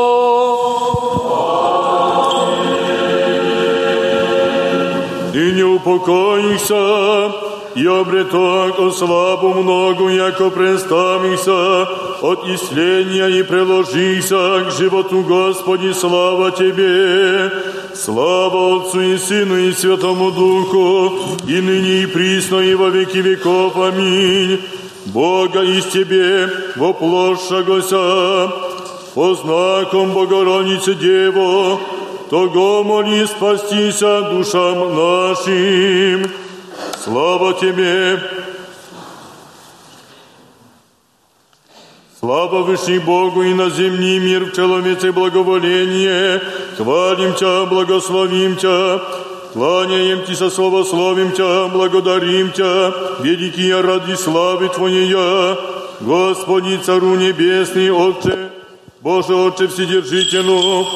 [5.47, 7.31] И не упокоишься,
[7.73, 11.83] и обреток о славу многу, яко представишься
[12.21, 17.49] от исления и приложишься к животу Господи, слава Тебе.
[17.95, 23.77] Слава Отцу и Сыну и Святому Духу, и ныне и присно, и во веки веков.
[23.77, 24.59] Аминь.
[25.05, 28.51] Бога из Тебе воплощагося,
[29.15, 31.79] по знаком Богородицы Дево,
[32.29, 36.31] того моли спастися душам нашим.
[37.03, 38.19] Слава Тебе!
[42.19, 46.41] Слава Вышний Богу и на земли мир в человеце благоволение.
[46.75, 48.99] Хвалим Тя, благословим Тя,
[49.53, 55.57] кланяем Ти со словословим Тя, благодарим Тя, великие ради славы Твоя.
[56.01, 58.49] Господи, Цару Небесный, Отче,
[59.01, 60.87] Боже, Отче Вседержителю,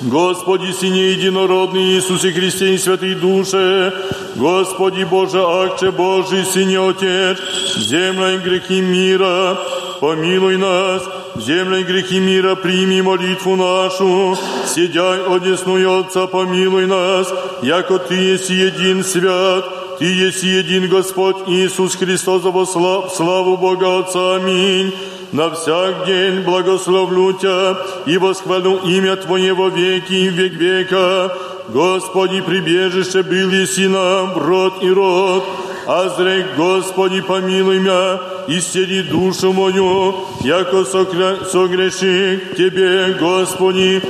[0.00, 3.92] Господи, Сине Единородный Иисусе Христе и Святый Душе,
[4.36, 7.38] Господи Боже, Акче Божий, Сине Отец,
[7.78, 9.58] земля и грехи мира,
[10.00, 11.02] помилуй нас,
[11.36, 14.38] земля и грехи мира, прими молитву нашу,
[14.72, 17.26] сидяй одесную Отца, помилуй нас,
[17.62, 24.92] яко Ты есть един свят, Ты есть един Господь Иисус Христос, славу Бога Отца, аминь.
[25.32, 27.76] На всяк день благословлю Тя
[28.06, 31.30] и восхвалю имя Твое во веки и век века.
[31.68, 35.44] Господи, прибежище был и нам, род и род.
[35.86, 44.02] А зрек, Господи, помилуй меня, исцели душу мою, яко согреши к Тебе, Господи.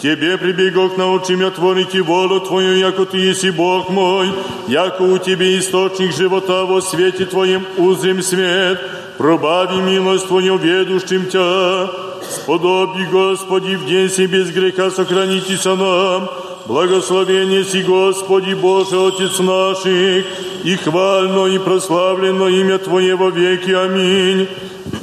[0.00, 4.28] Тебе прибегох, научи меня творить и волю Твою, яко Ты еси Бог мой,
[4.68, 8.78] яко у Тебе источник живота во свете Твоем узрим свет,
[9.18, 11.88] пробави милость Твою ведущим Тя.
[12.30, 16.28] Сподоби, Господи, в день си без греха сохранитеся нам,
[16.66, 20.24] Благословение си, Господи Боже, Отец наших,
[20.64, 23.70] и хвально и прославлено имя Твое во веки.
[23.70, 24.48] Аминь.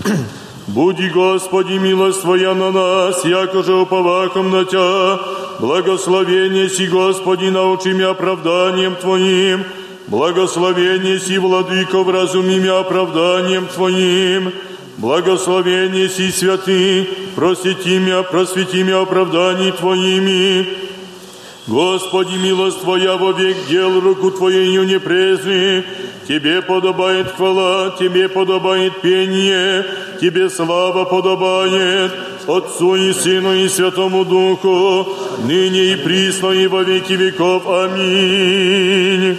[0.67, 5.19] Буди, Господи, милость Твоя на нас, яко же уповаком на Тя.
[5.59, 9.63] Благословение си, Господи, научи меня оправданием Твоим.
[10.07, 14.51] Благословение си, Владыко, вразуми меня оправданием Твоим.
[14.97, 20.67] Благословение си, святый, просвети меня, просвети меня оправданий Твоими.
[21.67, 25.85] Господи, милость Твоя во век дел, руку Твоею не презри.
[26.27, 29.85] Тебе подобает хвала, Тебе подобает пение,
[30.19, 32.11] Тебе слава подобает,
[32.45, 35.07] Отцу и Сыну и Святому Духу,
[35.45, 37.63] ныне и присно и во веки веков.
[37.67, 39.37] Аминь.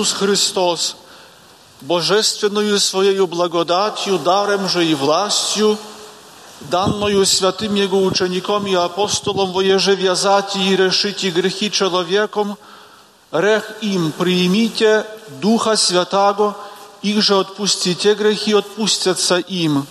[0.00, 0.96] Иисус Христос,
[1.82, 5.76] божественную Своею благодатью, даром же и властью,
[6.70, 12.56] данную святым Его учеником и апостолом воеже вязать и решить грехи человеком,
[13.30, 15.04] рех им примите
[15.42, 16.56] Духа Святаго,
[17.02, 19.86] их же отпустите грехи, отпустятся им,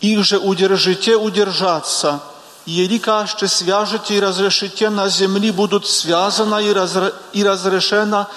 [0.00, 2.20] их же удержите, удержаться,
[2.66, 8.28] Ели каще свяжете и разрешите на земли, будут связаны и, разре, и разрешено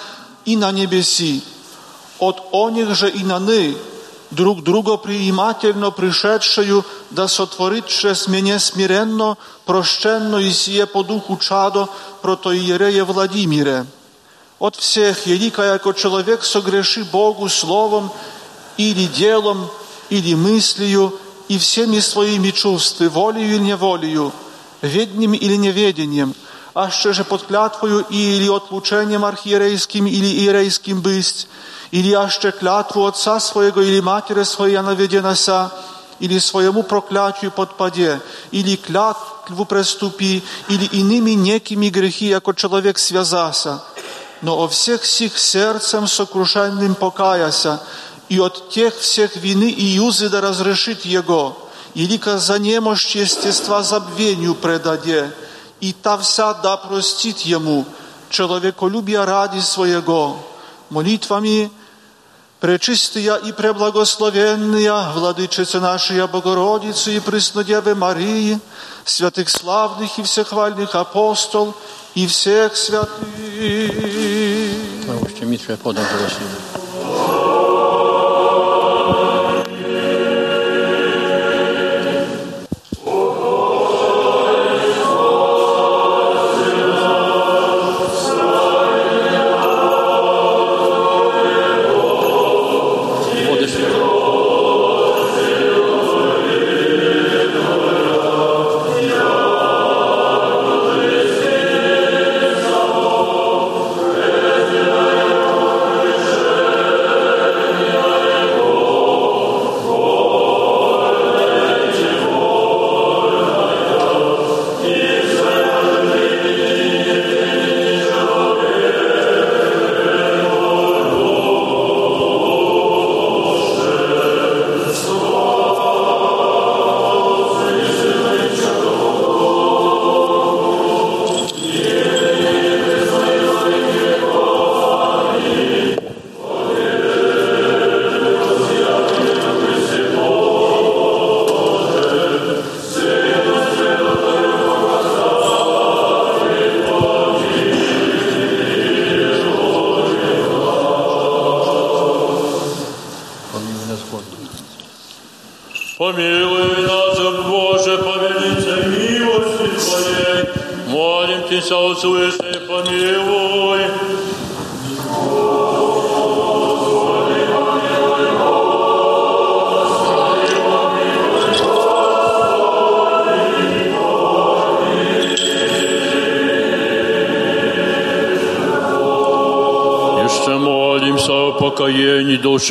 [0.44, 1.42] и на небеси.
[2.18, 3.76] От оних же и на ны,
[4.30, 11.88] друг друга приимательно пришедшую, да сотворит через меня смиренно, прощенно и сие по духу чадо
[12.22, 13.86] протоиерея Владимире.
[14.58, 18.10] От всех елика, яко человек согреши Богу словом
[18.76, 19.68] или делом,
[20.10, 21.18] или мыслью,
[21.48, 24.32] и всеми своими чувствами, волею или неволею,
[24.80, 26.34] ведением или неведением,
[26.74, 31.46] а ще же под клятвою или отлучением архиерейским или иерейским быть,
[31.92, 35.70] или аще клятву отца своего или матери своей наведенася,
[36.18, 38.20] или своему проклятию подпаде,
[38.50, 43.82] или клятву преступи, или иными некими грехи, яко человек связася,
[44.42, 47.80] но о всех сих сердцем сокрушенным покаяся,
[48.28, 51.56] и от тех всех вины и юзы да разрешит его,
[51.94, 55.30] илика за немощь естества забвению предаде,
[55.80, 56.20] и та
[56.62, 57.84] да простит ему,
[58.30, 60.36] человеколюбия ради своего,
[60.90, 61.70] молитвами
[62.64, 68.58] Пречистая и преблагословенная Владычица нашей Богородицы и Преснодевы Марии,
[69.04, 71.74] святых славных и всехвальных апостол
[72.14, 73.10] и всех святых.
[76.16, 76.83] Właśnie.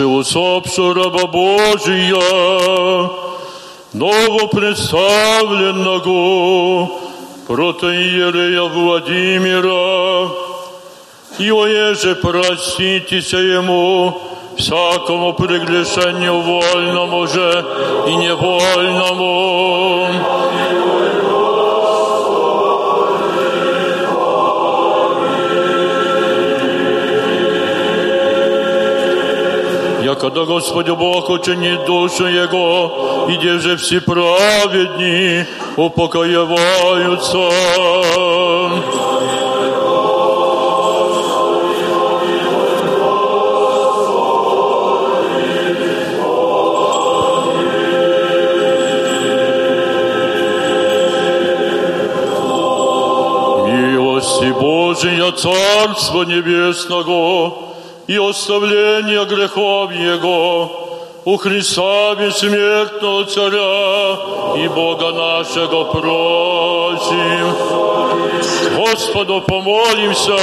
[0.02, 3.10] Усопшего раба Божия,
[3.94, 6.90] новопредставленного
[7.48, 10.32] протоиерея Владимира,
[11.38, 14.20] и оеже проститеся ему
[14.58, 17.64] всякому прегрешению вольному же
[18.08, 19.93] и невольному.
[30.34, 35.46] Когда Господь Бог учинит душу Его, и где же все праведни
[35.78, 37.38] упокоиваются.
[53.68, 57.63] Милости Божия, Царства Небесного,
[58.08, 60.84] и оставление грехов Его
[61.26, 64.18] у Христа бессмертного Царя
[64.58, 67.56] и Бога нашего просим.
[68.76, 70.38] Господу помолимся.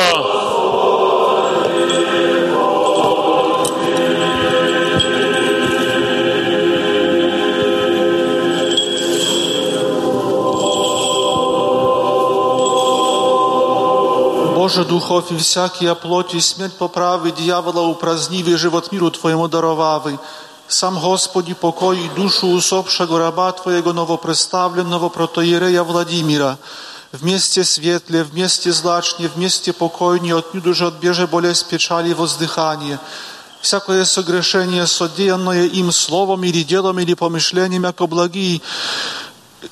[14.70, 20.20] Боже, духов и всякие плоти, смерть поправи, дьявола упразднивый, живот миру Твоему даровавый.
[20.68, 26.58] Сам Господи, покой и душу усопшего раба Твоего новопредставленного протоиерея Владимира,
[27.12, 33.00] вместе светле, вместе злачне, вместе покойнее, отнюдь же отбеже болезнь печали и воздыхание.
[33.62, 38.62] Всякое согрешение, содеянное им словом или делом или помышлением, яко благие,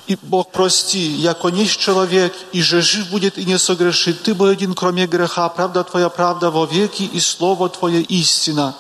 [0.07, 4.23] и Бог прости, яко нищ человек, и же жив будет и не согрешит.
[4.23, 8.75] Ты бы один, кроме греха, правда Твоя правда во веки, и Слово Твое истина.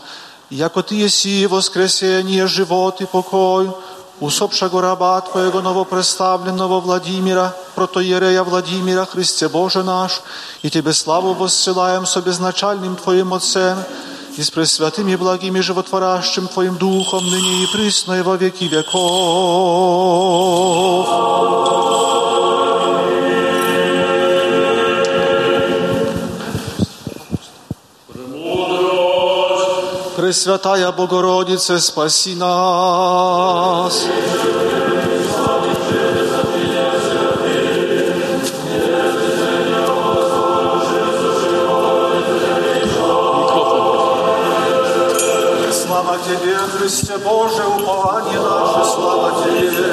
[0.51, 3.71] Яко Ты еси воскресение, живот и покой,
[4.21, 10.23] усопшего раба Твоего новопредставленного Владимира, протоиерея Владимира, Христе Боже наш,
[10.63, 13.79] и Тебе славу воссылаем с обезначальным Твоим Отцем,
[14.39, 18.99] и с пресвятым и благим животворящим Твоим Духом, ныне и присно и во веки веков.
[30.17, 34.07] Пресвятая Богородице, спаси нас.
[46.29, 49.89] Тебе, Христе Боже, упование наше, слава Тебе.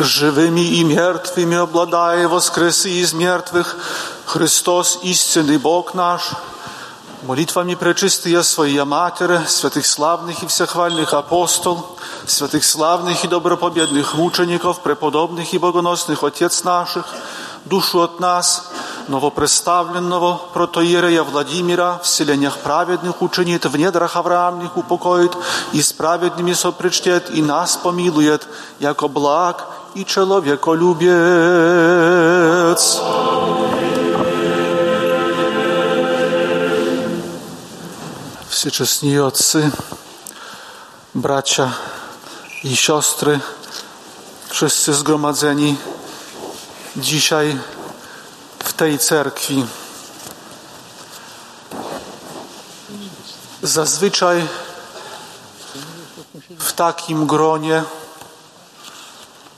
[0.00, 3.76] Живыми и мертвыми обладая воскресы из мертвых,
[4.29, 6.31] Христос, истинный Бог наш,
[7.23, 15.53] молитвами пречистые Своя Матерь, святых славных и всехвальных апостол, святых славных и добропобедных мучеников, преподобных
[15.53, 17.05] и богоносных Отец наших,
[17.65, 18.69] душу от нас,
[19.07, 25.35] новопредставленного протоиерея Владимира в селениях праведных учинит, в недрах Авраамных упокоит,
[25.73, 28.47] и с праведными сопричтет, и нас помилует,
[28.79, 33.01] яко благ и человеколюбец.
[38.60, 38.68] wszyscy
[39.24, 39.70] uczestnicy,
[41.14, 41.72] bracia
[42.64, 43.40] i siostry,
[44.48, 45.76] wszyscy zgromadzeni
[46.96, 47.58] dzisiaj
[48.64, 49.66] w tej cerkwi.
[53.62, 54.46] Zazwyczaj
[56.58, 57.84] w takim gronie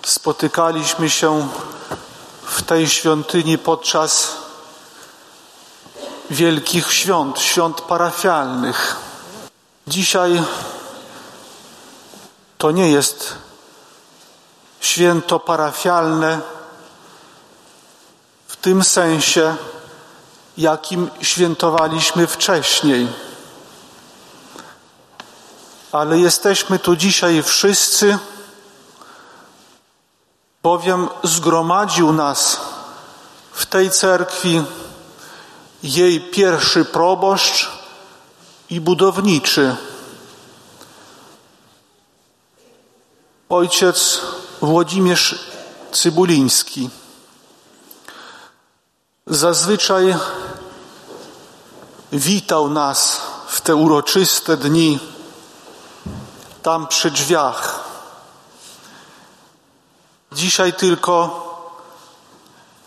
[0.07, 1.49] spotykaliśmy się
[2.43, 4.42] w tej świątyni podczas
[6.33, 8.97] wielkich świąt, świąt parafialnych.
[9.87, 10.43] Dzisiaj
[12.59, 13.35] to nie jest
[14.81, 16.41] święto parafialne
[18.47, 19.57] w tym sensie,
[20.59, 23.09] jakim świętowaliśmy wcześniej.
[25.93, 28.19] Ale jesteśmy tu dzisiaj wszyscy,
[30.63, 32.61] bowiem zgromadził nas
[33.53, 34.63] w tej cerkwi
[35.83, 37.71] jej pierwszy proboszcz
[38.71, 39.77] i budowniczy.
[43.49, 44.21] Ojciec
[44.61, 45.53] Włodzimierz
[45.93, 46.91] Cybuliński.
[49.27, 50.17] Zazwyczaj
[52.13, 54.99] witał nas w te uroczyste dni
[56.63, 57.85] tam przy drzwiach.
[60.33, 61.43] Dzisiaj tylko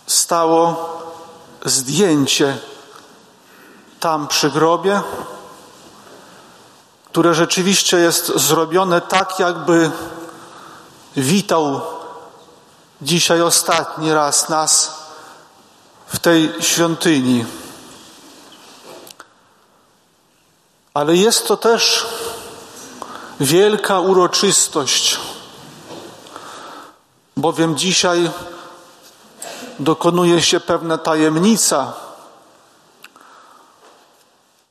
[0.08, 0.90] stało
[1.66, 2.58] zdjęcie
[4.00, 5.02] tam przy grobie,
[7.06, 9.92] które rzeczywiście jest zrobione tak, jakby
[11.18, 11.82] witał
[13.02, 15.00] dzisiaj ostatni raz nas
[16.08, 17.46] w tej świątyni.
[20.94, 22.06] Ale jest to też
[23.40, 25.20] wielka uroczystość,
[27.38, 28.32] bowiem dzisiaj
[29.80, 32.05] dokonuje się pewna tajemnica.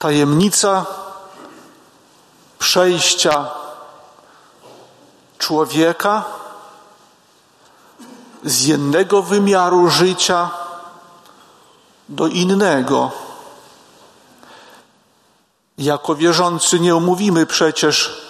[0.05, 0.87] Tajemnica
[2.59, 3.51] przejścia
[5.39, 6.25] człowieka
[8.45, 10.51] z jednego wymiaru życia
[12.09, 13.11] do innego.
[15.79, 18.23] Jako wierzący nie omówimy przecież,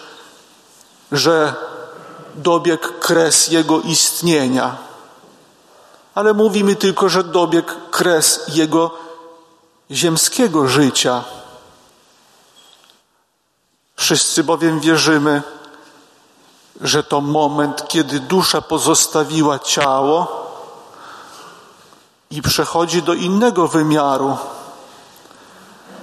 [1.13, 1.55] że
[2.35, 4.77] dobiegł kres jego istnienia,
[6.15, 8.91] ale mówimy tylko, że dobiegł kres jego
[9.91, 11.25] ziemskiego życia.
[13.97, 15.43] Wszyscy bowiem wierzymy,
[16.81, 20.45] że to moment, kiedy dusza pozostawiła ciało
[22.31, 24.37] i przechodzi do innego wymiaru,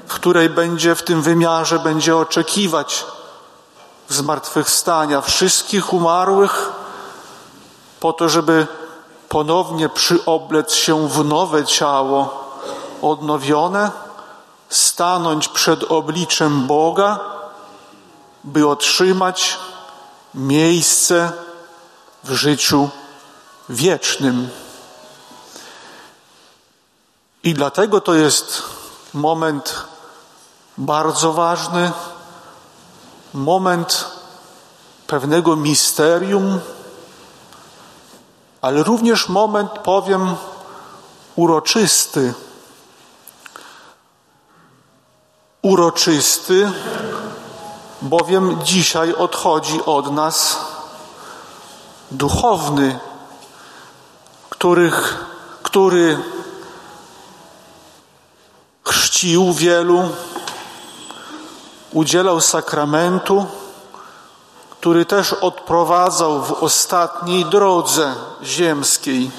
[0.08, 3.06] w której będzie w tym wymiarze będzie oczekiwać
[4.10, 6.72] zmartwychwstania wszystkich umarłych,
[8.00, 8.68] po to, żeby
[9.30, 12.52] ponownie przyoblec się w nowe ciało
[13.02, 13.92] odnowione,
[14.70, 17.20] stanąć przed obliczem Boga,
[18.44, 19.60] by otrzymać
[20.34, 21.32] miejsce
[22.24, 22.90] w życiu
[23.70, 24.50] wiecznym.
[27.44, 28.64] I dlatego to jest
[29.14, 29.86] moment
[30.78, 31.92] bardzo ważny,
[33.34, 34.06] moment
[35.08, 36.60] pewnego misterium,
[38.62, 40.36] ale również moment, powiem,
[41.36, 42.34] uroczysty.
[45.62, 46.72] Uroczysty,
[48.02, 50.58] bowiem dzisiaj odchodzi od nas
[52.12, 53.00] duchowny,
[54.50, 55.26] których,
[55.64, 56.18] który
[58.84, 60.10] chrzcił wielu,
[61.94, 63.46] udzielał sakramentu,
[64.70, 69.32] który też odprowadzał w ostatniej drodze ziemskiej.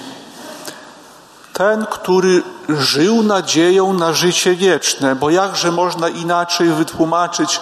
[1.53, 7.61] Ten, który żył nadzieją na życie wieczne, bo jakże można inaczej wytłumaczyć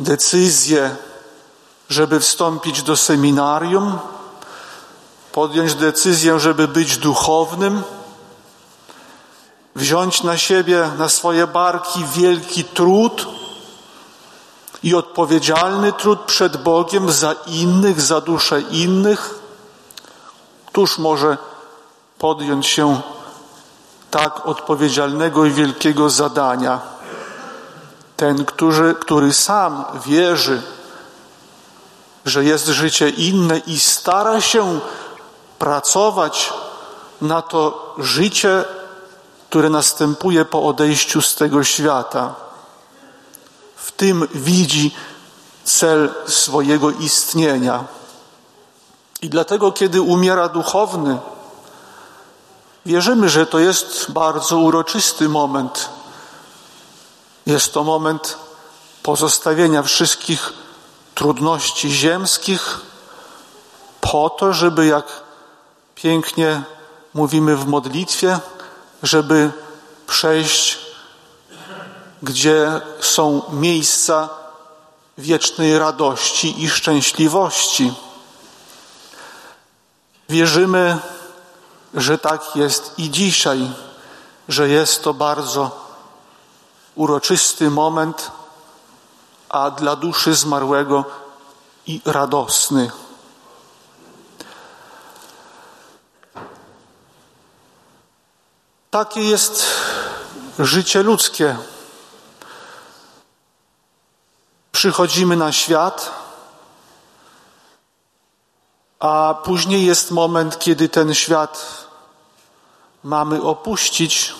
[0.00, 0.96] decyzję,
[1.88, 3.98] żeby wstąpić do seminarium,
[5.32, 7.82] podjąć decyzję, żeby być duchownym,
[9.74, 13.26] wziąć na siebie, na swoje barki wielki trud
[14.82, 19.34] i odpowiedzialny trud przed Bogiem za innych, za duszę innych.
[20.66, 21.38] Któż może
[22.18, 23.00] podjąć się
[24.10, 26.95] tak odpowiedzialnego i wielkiego zadania?
[28.16, 30.62] Ten, który, który sam wierzy,
[32.24, 34.80] że jest życie inne i stara się
[35.58, 36.52] pracować
[37.20, 38.64] na to życie
[39.56, 42.34] które następuje po odejściu z tego świata.
[43.76, 44.94] W tym widzi
[45.64, 47.84] cel swojego istnienia.
[49.22, 51.18] I dlatego, kiedy umiera duchowny,
[52.86, 55.88] wierzymy, że to jest bardzo uroczysty moment.
[57.46, 58.38] Jest to moment
[59.02, 60.52] pozostawienia wszystkich
[61.14, 62.80] trudności ziemskich,
[64.00, 65.04] po to, żeby, jak
[65.94, 66.62] pięknie
[67.14, 68.38] mówimy w modlitwie,
[69.02, 69.52] żeby
[70.06, 70.78] przejść,
[72.22, 74.28] gdzie są miejsca
[75.18, 77.94] wiecznej radości i szczęśliwości.
[80.28, 80.98] Wierzymy,
[81.94, 83.70] że tak jest i dzisiaj,
[84.48, 85.85] że jest to bardzo
[86.96, 88.30] uroczysty moment,
[89.48, 91.04] a dla duszy zmarłego
[91.86, 92.90] i radosny.
[98.90, 99.66] Takie jest
[100.58, 101.56] życie ludzkie.
[104.72, 106.10] Przychodzimy na świat,
[108.98, 111.86] a później jest moment, kiedy ten świat
[113.04, 114.34] mamy opuścić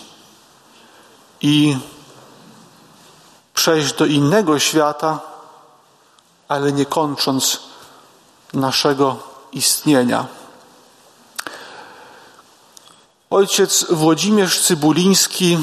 [1.41, 1.79] i
[3.57, 5.21] przejść do innego świata,
[6.49, 7.61] ale nie kończąc
[8.53, 9.17] naszego
[9.53, 10.27] istnienia.
[13.31, 15.59] Ojciec Włodzimierz Cybuliński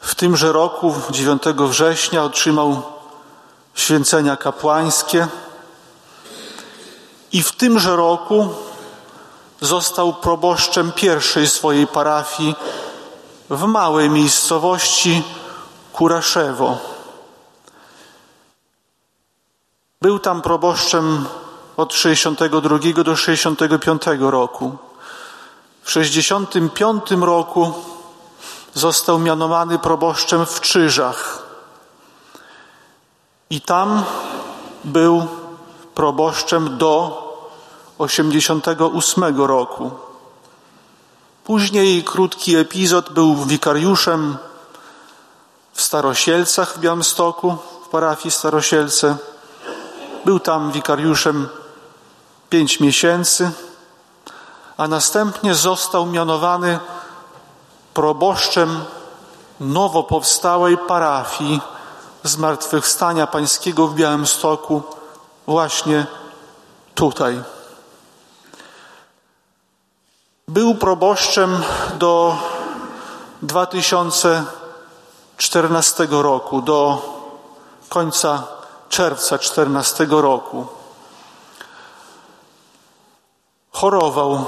[0.00, 2.82] W tymże roku, 9 września, otrzymał
[3.74, 5.28] święcenia kapłańskie
[7.32, 8.48] i w tymże roku
[9.60, 12.54] został proboszczem pierwszej swojej parafii
[13.50, 15.22] w małej miejscowości
[15.92, 16.78] Kuraszewo.
[20.02, 21.26] Był tam proboszczem
[21.76, 24.76] od 62 do 65 roku.
[25.82, 27.72] W 65 roku
[28.74, 31.42] został mianowany proboszczem w Czyżach.
[33.50, 34.04] I tam
[34.84, 35.26] był
[35.94, 37.22] proboszczem do
[37.98, 40.05] 88 roku.
[41.46, 44.36] Później krótki epizod był wikariuszem
[45.72, 49.16] w Starosielcach w Białymstoku w parafii Starosielce.
[50.24, 51.48] Był tam wikariuszem
[52.50, 53.50] pięć miesięcy,
[54.76, 56.78] a następnie został mianowany
[57.94, 58.84] proboszczem
[59.60, 61.60] nowo powstałej parafii
[62.22, 64.82] Zmartwychwstania Pańskiego w Białymstoku,
[65.46, 66.06] właśnie
[66.94, 67.42] tutaj.
[70.48, 71.62] Był proboszczem
[71.94, 72.38] do
[73.42, 77.02] 2014 roku, do
[77.88, 78.42] końca
[78.88, 80.66] czerwca 2014 roku.
[83.72, 84.44] Chorował,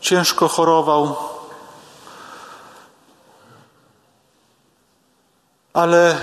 [0.00, 1.16] ciężko chorował,
[5.72, 6.16] ale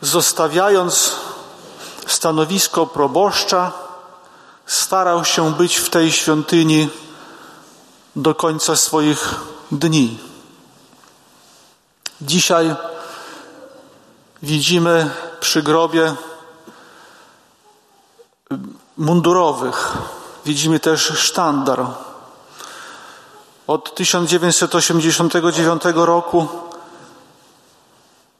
[0.00, 1.16] zostawiając
[2.06, 3.72] stanowisko proboszcza,
[4.66, 7.03] starał się być w tej świątyni
[8.16, 9.34] do końca swoich
[9.70, 10.18] dni.
[12.20, 12.74] Dzisiaj
[14.42, 15.10] widzimy
[15.40, 16.14] przy grobie
[18.96, 19.92] mundurowych,
[20.46, 21.86] widzimy też sztandar.
[23.66, 26.48] Od 1989 roku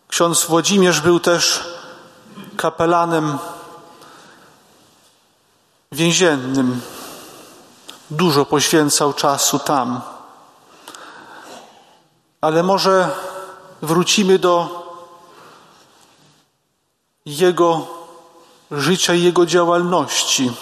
[0.08, 1.64] ksiądz Włodzimierz był też
[2.56, 3.38] kapelanem
[5.92, 6.80] więziennym.
[8.10, 10.00] Dużo poświęcał czasu tam.
[12.40, 13.10] Ale może
[13.82, 14.84] wrócimy do
[17.26, 17.86] jego
[18.70, 20.52] życia i jego działalności.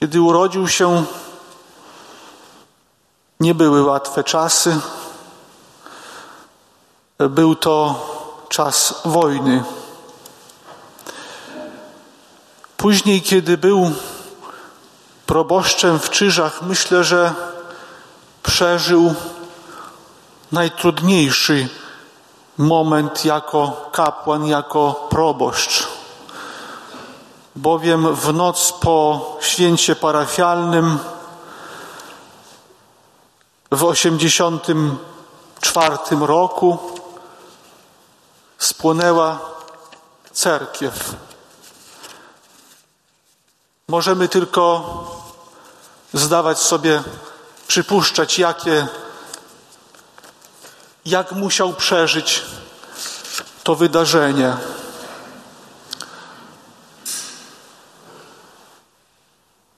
[0.00, 1.04] Kiedy urodził się,
[3.40, 4.80] nie były łatwe czasy.
[7.18, 8.06] Był to
[8.48, 9.64] czas wojny.
[12.76, 13.92] Później, kiedy był
[15.26, 17.34] proboszczem w Czyżach, myślę, że
[18.42, 19.14] przeżył
[20.52, 21.68] najtrudniejszy
[22.58, 25.88] moment jako kapłan, jako proboszcz.
[27.56, 30.98] Bowiem w noc po święcie parafialnym
[33.70, 36.78] w 84 roku
[38.58, 39.38] spłonęła
[40.32, 41.14] cerkiew.
[43.94, 44.84] Możemy tylko
[46.12, 47.02] zdawać sobie,
[47.66, 48.86] przypuszczać, jakie,
[51.06, 52.42] jak musiał przeżyć
[53.64, 54.56] to wydarzenie.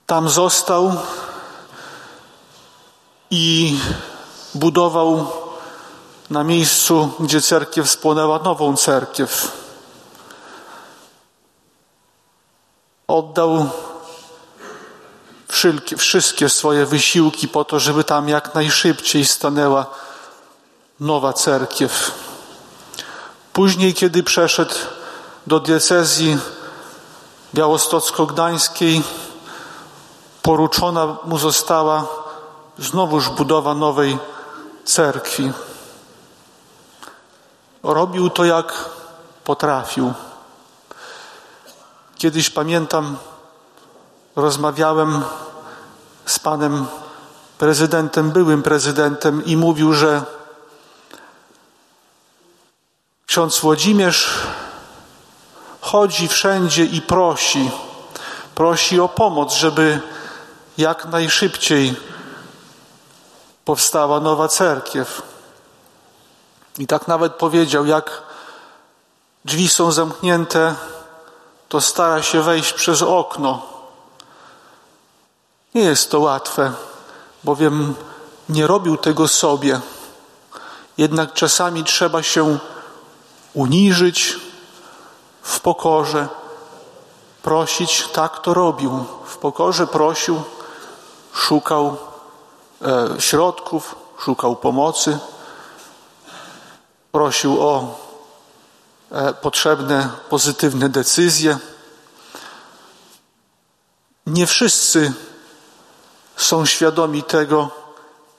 [0.06, 0.92] Tam został
[3.30, 3.78] i
[4.54, 5.32] budował
[6.30, 9.52] na miejscu, gdzie cerkiew spłonęła, nową cerkiew.
[13.08, 13.68] Oddał
[15.98, 19.86] wszystkie swoje wysiłki po to, żeby tam jak najszybciej stanęła
[21.00, 22.10] nowa cerkiew.
[23.52, 24.74] Później, kiedy przeszedł
[25.46, 26.38] do diecezji
[27.54, 29.02] białostocko-gdańskiej,
[30.42, 32.06] poruczona mu została
[32.78, 34.18] znowuż budowa nowej
[34.84, 35.52] cerkwi.
[37.82, 38.90] Robił to jak
[39.44, 40.12] potrafił.
[42.18, 43.16] Kiedyś pamiętam,
[44.36, 45.24] rozmawiałem
[46.26, 46.86] z panem
[47.58, 50.22] prezydentem, byłym prezydentem i mówił, że
[53.26, 54.30] ksiądz Włodzimierz
[55.80, 57.70] chodzi wszędzie i prosi,
[58.54, 60.00] prosi o pomoc, żeby
[60.78, 61.96] jak najszybciej
[63.64, 65.22] powstała nowa cerkiew.
[66.78, 68.22] I tak nawet powiedział, jak
[69.44, 70.74] drzwi są zamknięte,
[71.68, 73.75] to stara się wejść przez okno.
[75.76, 76.72] Nie jest to łatwe,
[77.44, 77.94] bowiem
[78.48, 79.80] nie robił tego sobie.
[80.98, 82.58] Jednak czasami trzeba się
[83.54, 84.36] uniżyć
[85.42, 86.28] w pokorze,
[87.42, 88.08] prosić.
[88.12, 89.04] Tak to robił.
[89.26, 90.42] W pokorze prosił,
[91.32, 91.96] szukał
[92.82, 95.18] e, środków, szukał pomocy,
[97.12, 97.98] prosił o
[99.12, 101.58] e, potrzebne pozytywne decyzje.
[104.26, 105.12] Nie wszyscy
[106.36, 107.70] są świadomi tego,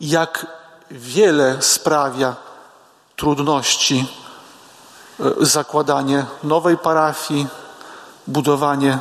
[0.01, 0.45] jak
[0.91, 2.35] wiele sprawia
[3.15, 4.07] trudności
[5.19, 7.47] e, zakładanie nowej parafii,
[8.27, 8.99] budowanie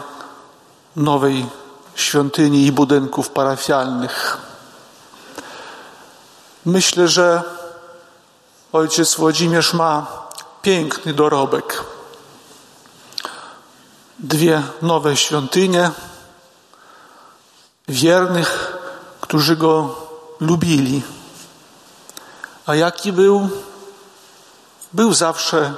[0.97, 1.47] nowej
[1.95, 4.39] świątyni i budynków parafialnych.
[6.65, 7.43] Myślę, że
[8.73, 10.07] ojciec Włodzimierz ma
[10.63, 11.85] piękny dorobek.
[14.19, 15.91] Dwie nowe świątynie,
[17.89, 18.76] wiernych,
[19.27, 19.95] którzy go
[20.41, 21.03] lubili.
[22.67, 23.49] A jaki był?
[24.93, 25.75] Był zawsze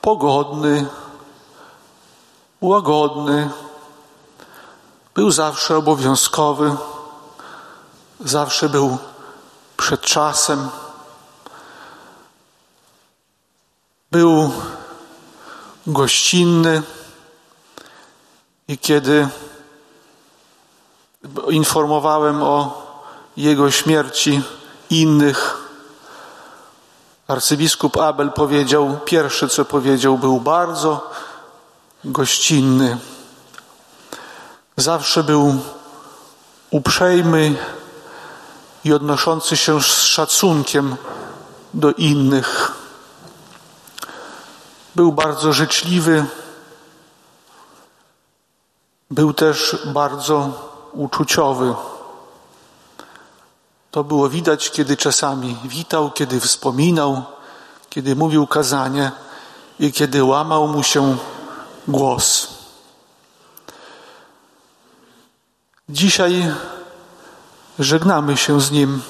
[0.00, 0.86] pogodny,
[2.60, 3.50] łagodny,
[5.14, 6.76] był zawsze obowiązkowy,
[8.20, 8.98] zawsze był
[9.76, 10.68] przed czasem,
[14.10, 14.52] był
[15.86, 16.82] gościnny
[18.68, 19.28] i kiedy
[21.50, 22.82] informowałem o
[23.36, 24.42] jego śmierci
[24.90, 25.56] innych,
[27.28, 31.10] arcybiskup Abel powiedział, pierwsze co powiedział, był bardzo
[32.04, 32.98] gościnny.
[34.76, 35.56] Zawsze był
[36.70, 37.54] uprzejmy
[38.84, 40.96] i odnoszący się z szacunkiem
[41.74, 42.72] do innych.
[44.94, 46.26] Był bardzo życzliwy,
[49.10, 51.74] był też bardzo uczuciowy.
[53.90, 57.22] To było widać, kiedy czasami witał, kiedy wspominał,
[57.90, 59.12] kiedy mówił kazanie
[59.80, 61.16] i kiedy łamał mu się
[61.88, 62.48] głos.
[65.88, 66.54] Dzisiaj
[67.78, 69.02] żegnamy się z nim.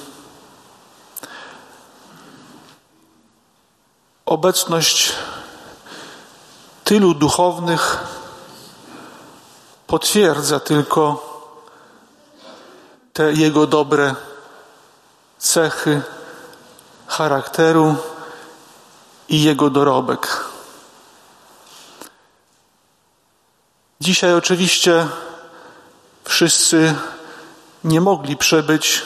[4.25, 5.13] Obecność
[6.83, 7.97] tylu duchownych
[9.87, 11.28] potwierdza tylko
[13.19, 14.15] te jego dobre
[15.37, 16.01] cechy
[17.07, 17.95] charakteru
[19.29, 20.45] i jego dorobek.
[24.01, 25.07] Dzisiaj oczywiście
[26.23, 26.95] wszyscy
[27.83, 29.01] nie mogli przebyć.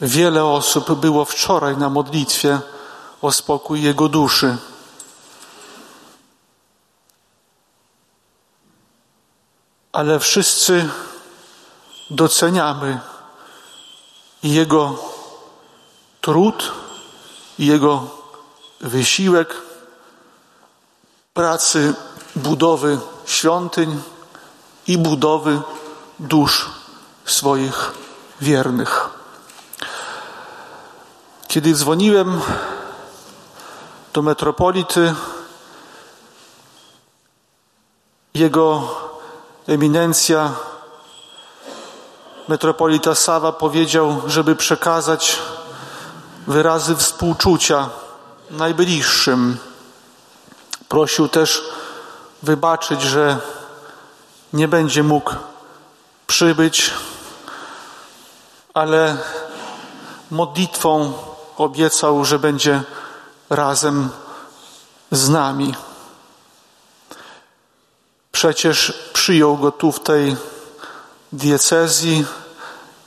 [0.00, 2.60] Wiele osób było wczoraj na modlitwie
[3.22, 4.56] o spokój jego duszy.
[9.92, 10.88] Ale wszyscy
[12.10, 13.00] doceniamy
[14.42, 14.98] jego
[16.20, 16.72] trud,
[17.58, 18.08] jego
[18.80, 19.54] wysiłek
[21.34, 21.94] pracy
[22.36, 24.02] budowy świątyń
[24.86, 25.60] i budowy
[26.18, 26.70] dusz
[27.24, 27.92] swoich
[28.40, 29.08] wiernych.
[31.48, 32.40] Kiedy dzwoniłem
[34.12, 35.14] do metropolity,
[38.34, 38.94] jego
[39.66, 40.52] eminencja,
[42.48, 45.38] metropolita Sawa powiedział, żeby przekazać
[46.46, 47.88] wyrazy współczucia
[48.50, 49.56] najbliższym.
[50.88, 51.62] Prosił też
[52.42, 53.36] wybaczyć, że
[54.52, 55.34] nie będzie mógł
[56.26, 56.90] przybyć,
[58.74, 59.16] ale
[60.30, 61.12] modlitwą
[61.56, 62.82] obiecał, że będzie
[63.50, 64.08] razem
[65.10, 65.74] z nami.
[68.32, 70.36] Przecież przyjął go tu w tej
[71.32, 72.24] diecezji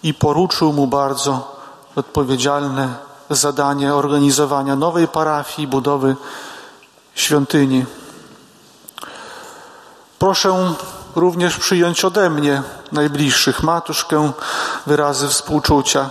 [0.04, 1.62] i poruczył mu bardzo
[1.96, 2.96] odpowiedzialne
[3.30, 6.16] zadanie organizowania nowej parafii, budowy
[7.16, 7.86] świątyni.
[10.20, 10.74] Proszę
[11.16, 14.32] również przyjąć ode mnie najbliższych matuszkę
[14.86, 16.10] wyrazy współczucia.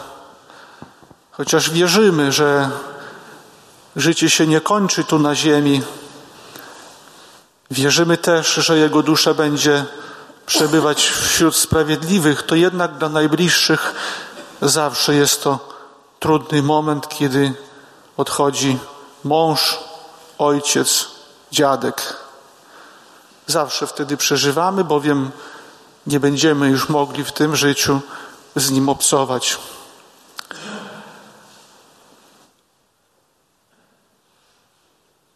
[1.30, 2.70] Chociaż wierzymy, że
[3.97, 5.82] życie się nie kończy tu na ziemi,
[7.70, 9.85] wierzymy też, że jego dusza będzie
[10.49, 13.95] przebywać wśród sprawiedliwych, to jednak dla najbliższych
[14.62, 15.69] zawsze jest to
[16.20, 17.55] trudny moment, kiedy
[18.16, 18.79] odchodzi
[19.25, 19.79] mąż,
[20.39, 21.07] ojciec,
[21.53, 22.16] dziadek.
[23.47, 25.31] Zawsze wtedy przeżywamy, bowiem
[26.07, 28.01] nie będziemy już mogli w tym życiu
[28.57, 29.59] z nim obcować.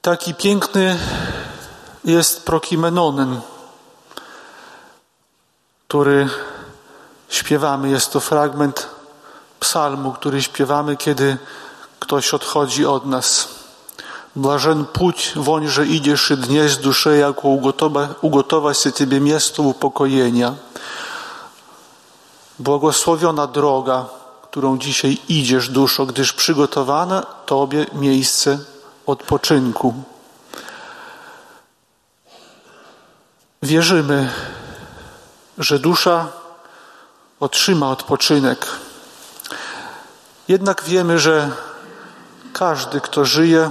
[0.03, 0.99] Taki piękny
[2.05, 3.41] jest prokimenonen,
[5.92, 6.30] który
[7.30, 7.90] śpiewamy.
[7.90, 8.88] Jest to fragment
[9.60, 11.38] psalmu, który śpiewamy, kiedy
[12.00, 13.48] ktoś odchodzi od nas.
[14.36, 20.56] Блажен путь, вонь же идешь и днесь душе, яко уготова, уготова się Ciebie miejsce upokojenia.
[22.60, 24.06] Błogosławiona droga,
[24.42, 28.60] którą dzisiaj idziesz, duszo, gdyż przygotowane Tobie miejsce
[29.06, 29.94] odpoczynku.
[33.64, 34.30] Wierzymy,
[35.59, 36.29] że dusza
[37.41, 38.67] otrzyma odpoczynek.
[40.49, 41.51] Jednak wiemy, że
[42.53, 43.71] każdy, kto żyje,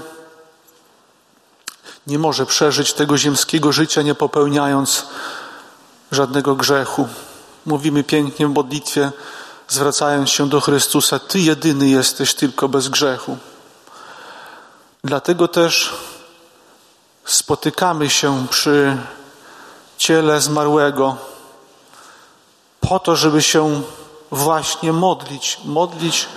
[2.08, 5.06] nie może przeżyć tego ziemskiego życia, nie popełniając
[6.12, 7.08] żadnego grzechu.
[7.66, 9.12] Mówimy pięknie w modlitwie,
[9.68, 13.38] zwracając się do Chrystusa: Ty jedyny jesteś tylko bez grzechu.
[15.03, 15.94] Dlatego też
[17.26, 18.98] spotykamy się przy
[19.98, 21.31] ciele zmarłego,
[22.82, 23.82] po to, żeby się
[24.32, 26.28] właśnie modlić, modlić,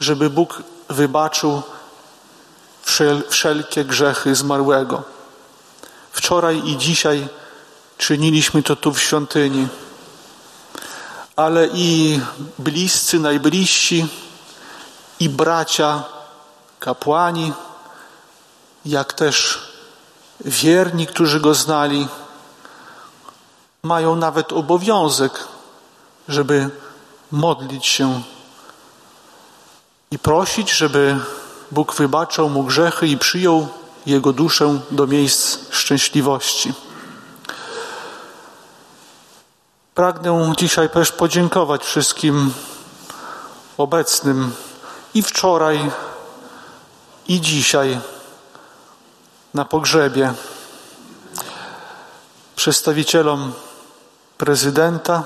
[0.00, 1.62] żeby Bóg wybaczył
[2.82, 5.02] wszel wszelkie grzechy zmarłego.
[6.12, 7.28] Wczoraj i dzisiaj
[7.98, 9.68] czyniliśmy to tu w świątyni,
[11.36, 12.20] ale i
[12.58, 14.06] bliscy, najbliżsi,
[15.20, 16.02] i bracia,
[16.80, 17.52] kapłani,
[18.84, 19.58] jak też
[20.44, 22.08] wierni, którzy go znali,
[23.82, 25.55] mają nawet obowiązek,
[26.28, 26.70] żeby
[27.32, 28.22] modlić się
[30.10, 31.18] i prosić, żeby
[31.70, 33.68] Bóg wybaczał mu grzechy i przyjął
[34.06, 36.74] jego duszę do miejsc szczęśliwości.
[39.94, 42.52] Pragnę dzisiaj też podziękować wszystkim
[43.78, 44.52] obecnym
[45.14, 45.90] i wczoraj,
[47.28, 48.00] i dzisiaj
[49.54, 50.34] na pogrzebie
[52.56, 53.52] przedstawicielom
[54.38, 55.24] prezydenta.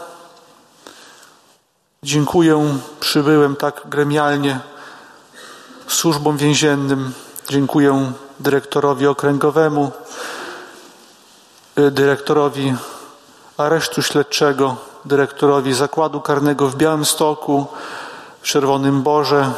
[2.05, 4.61] Dziękuję, przybyłem tak gremialnie
[5.89, 7.13] służbom więziennym.
[7.49, 9.91] Dziękuję dyrektorowi okręgowemu,
[11.79, 12.75] y, dyrektorowi
[13.57, 17.67] aresztu śledczego, dyrektorowi zakładu karnego w Białymstoku,
[18.41, 19.53] w Czerwonym Borze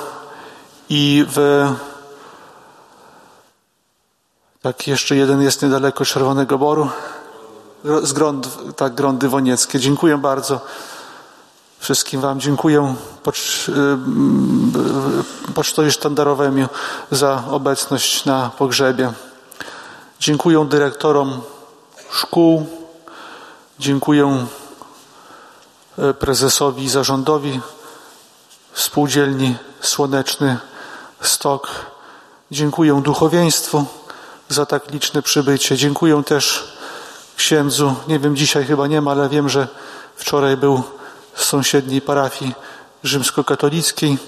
[0.89, 1.69] i w
[4.63, 6.89] tak, jeszcze jeden jest niedaleko Czerwonego Boru.
[8.03, 9.79] Z Grąd, tak, Grądy Wonieckie.
[9.79, 10.61] Dziękuję bardzo.
[11.83, 16.69] Wszystkim Wam dziękuję pocz, y, pocztowi sztandarowemu
[17.11, 19.13] za obecność na pogrzebie.
[20.21, 21.41] Dziękuję dyrektorom
[22.11, 22.67] szkół.
[23.79, 24.47] Dziękuję
[25.99, 27.61] y, prezesowi i zarządowi
[28.75, 30.59] spółdzielni Słoneczny
[31.21, 31.69] Stok.
[32.51, 33.85] Dziękuję duchowieństwu
[34.49, 35.77] za tak liczne przybycie.
[35.77, 36.73] Dziękuję też
[37.37, 37.95] księdzu.
[38.09, 39.69] Nie wiem, dzisiaj chyba nie ma, ale wiem, że
[40.17, 40.83] wczoraj był
[41.35, 42.55] z sąsiedniej parafii
[43.05, 44.19] rzymskokatolickiej.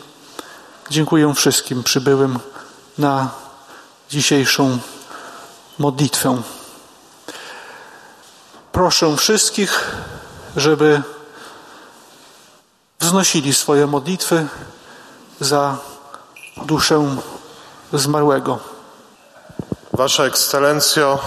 [0.91, 2.39] Dziękuję wszystkim przybyłym
[2.99, 3.31] na
[4.11, 4.79] dzisiejszą
[5.79, 6.43] modlitwę.
[8.73, 9.91] Proszę wszystkich,
[10.57, 11.03] żeby
[13.01, 14.47] wznosili swoje modlitwy
[15.41, 15.77] za
[16.57, 17.17] duszę
[17.93, 18.59] zmarłego.
[19.93, 21.19] Wasza Ekscelencjo,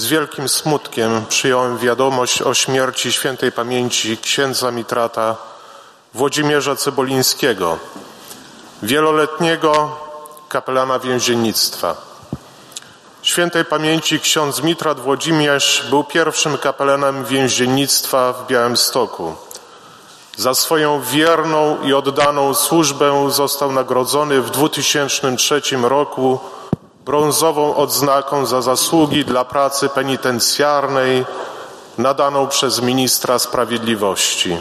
[0.00, 5.36] z wielkim smutkiem przyjąłem wiadomość o śmierci świętej pamięci księdza Mitrata
[6.14, 7.78] Włodzimierza Cebolińskiego,
[8.82, 9.96] wieloletniego
[10.48, 11.96] kapelana więziennictwa.
[13.22, 19.34] Świętej pamięci ksiądz Mitrat Włodzimierz był pierwszym kapelanem więziennictwa w Białymstoku.
[20.36, 26.38] Za swoją wierną i oddaną służbę został nagrodzony w 2003 roku
[27.10, 31.26] brązową odznaką za zasługi dla pracy penitencjarnej
[31.98, 34.56] nadaną przez ministra sprawiedliwości.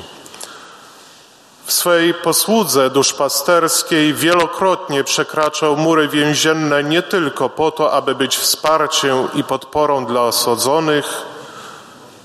[1.65, 9.27] W swej posłudze duszpasterskiej wielokrotnie przekraczał mury więzienne nie tylko po to, aby być wsparciem
[9.33, 11.05] i podporą dla osadzonych,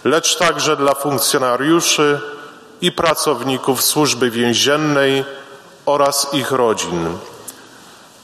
[0.05, 2.21] lecz także dla funkcjonariuszy
[2.81, 5.25] i pracowników służby więziennej
[5.87, 7.19] oraz ich rodzin.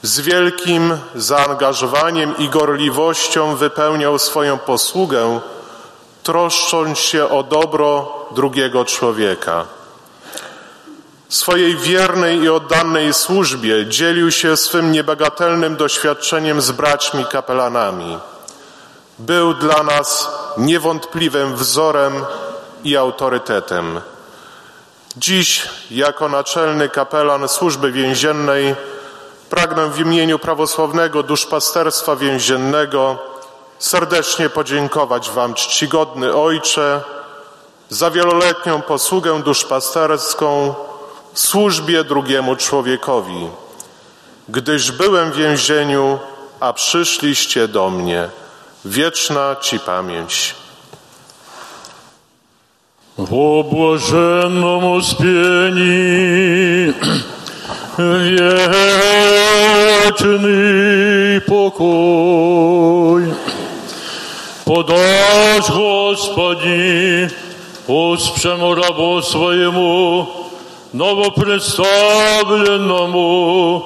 [0.03, 5.39] Z wielkim zaangażowaniem i gorliwością wypełniał swoją posługę,
[6.23, 9.65] troszcząc się o dobro drugiego człowieka.
[11.29, 18.17] Swojej wiernej i oddanej służbie dzielił się swym niebagatelnym doświadczeniem z braćmi kapelanami.
[19.19, 22.25] Był dla nas niewątpliwym wzorem
[22.83, 24.01] i autorytetem.
[25.17, 28.75] Dziś, jako naczelny kapelan służby więziennej,
[29.51, 33.19] pragnę w imieniu prawosławnego duszpasterstwa więziennego
[33.79, 37.01] serdecznie podziękować Wam, czcigodny Ojcze,
[37.89, 40.73] za wieloletnią posługę duszpasterską
[41.33, 43.49] w służbie drugiemu człowiekowi,
[44.49, 46.19] gdyż byłem w więzieniu,
[46.59, 48.29] a przyszliście do mnie.
[48.85, 50.55] Wieczna Ci pamięć.
[53.17, 55.91] O błażennom uspieni,
[57.97, 59.30] wiek
[60.10, 63.32] вечный покой.
[64.64, 67.30] Подашь, Господи,
[67.86, 70.26] оспшему рабу своему,
[70.92, 73.84] новопредставленному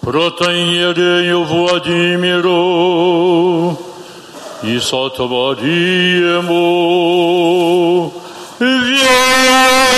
[0.00, 2.56] протоиерею Владимиру,
[4.62, 8.12] и сотвори ему
[8.60, 9.90] вечною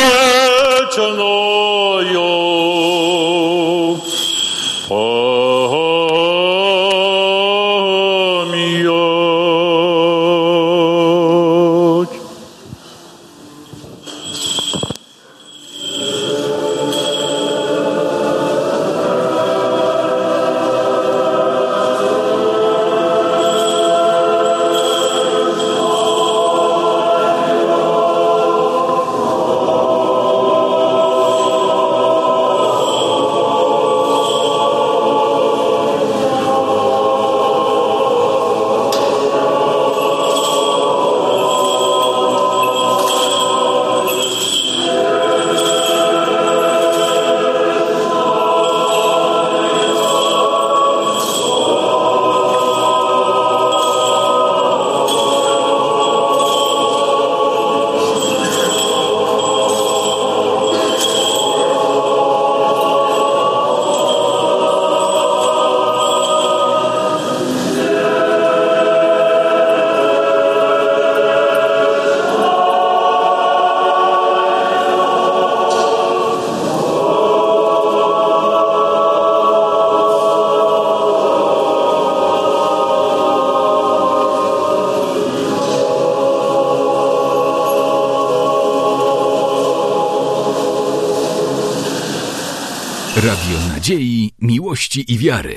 [94.98, 95.56] Miłości i Wiary.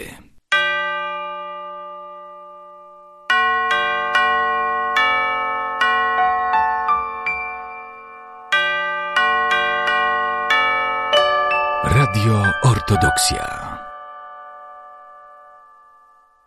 [11.85, 13.50] Radio Ortodoksja.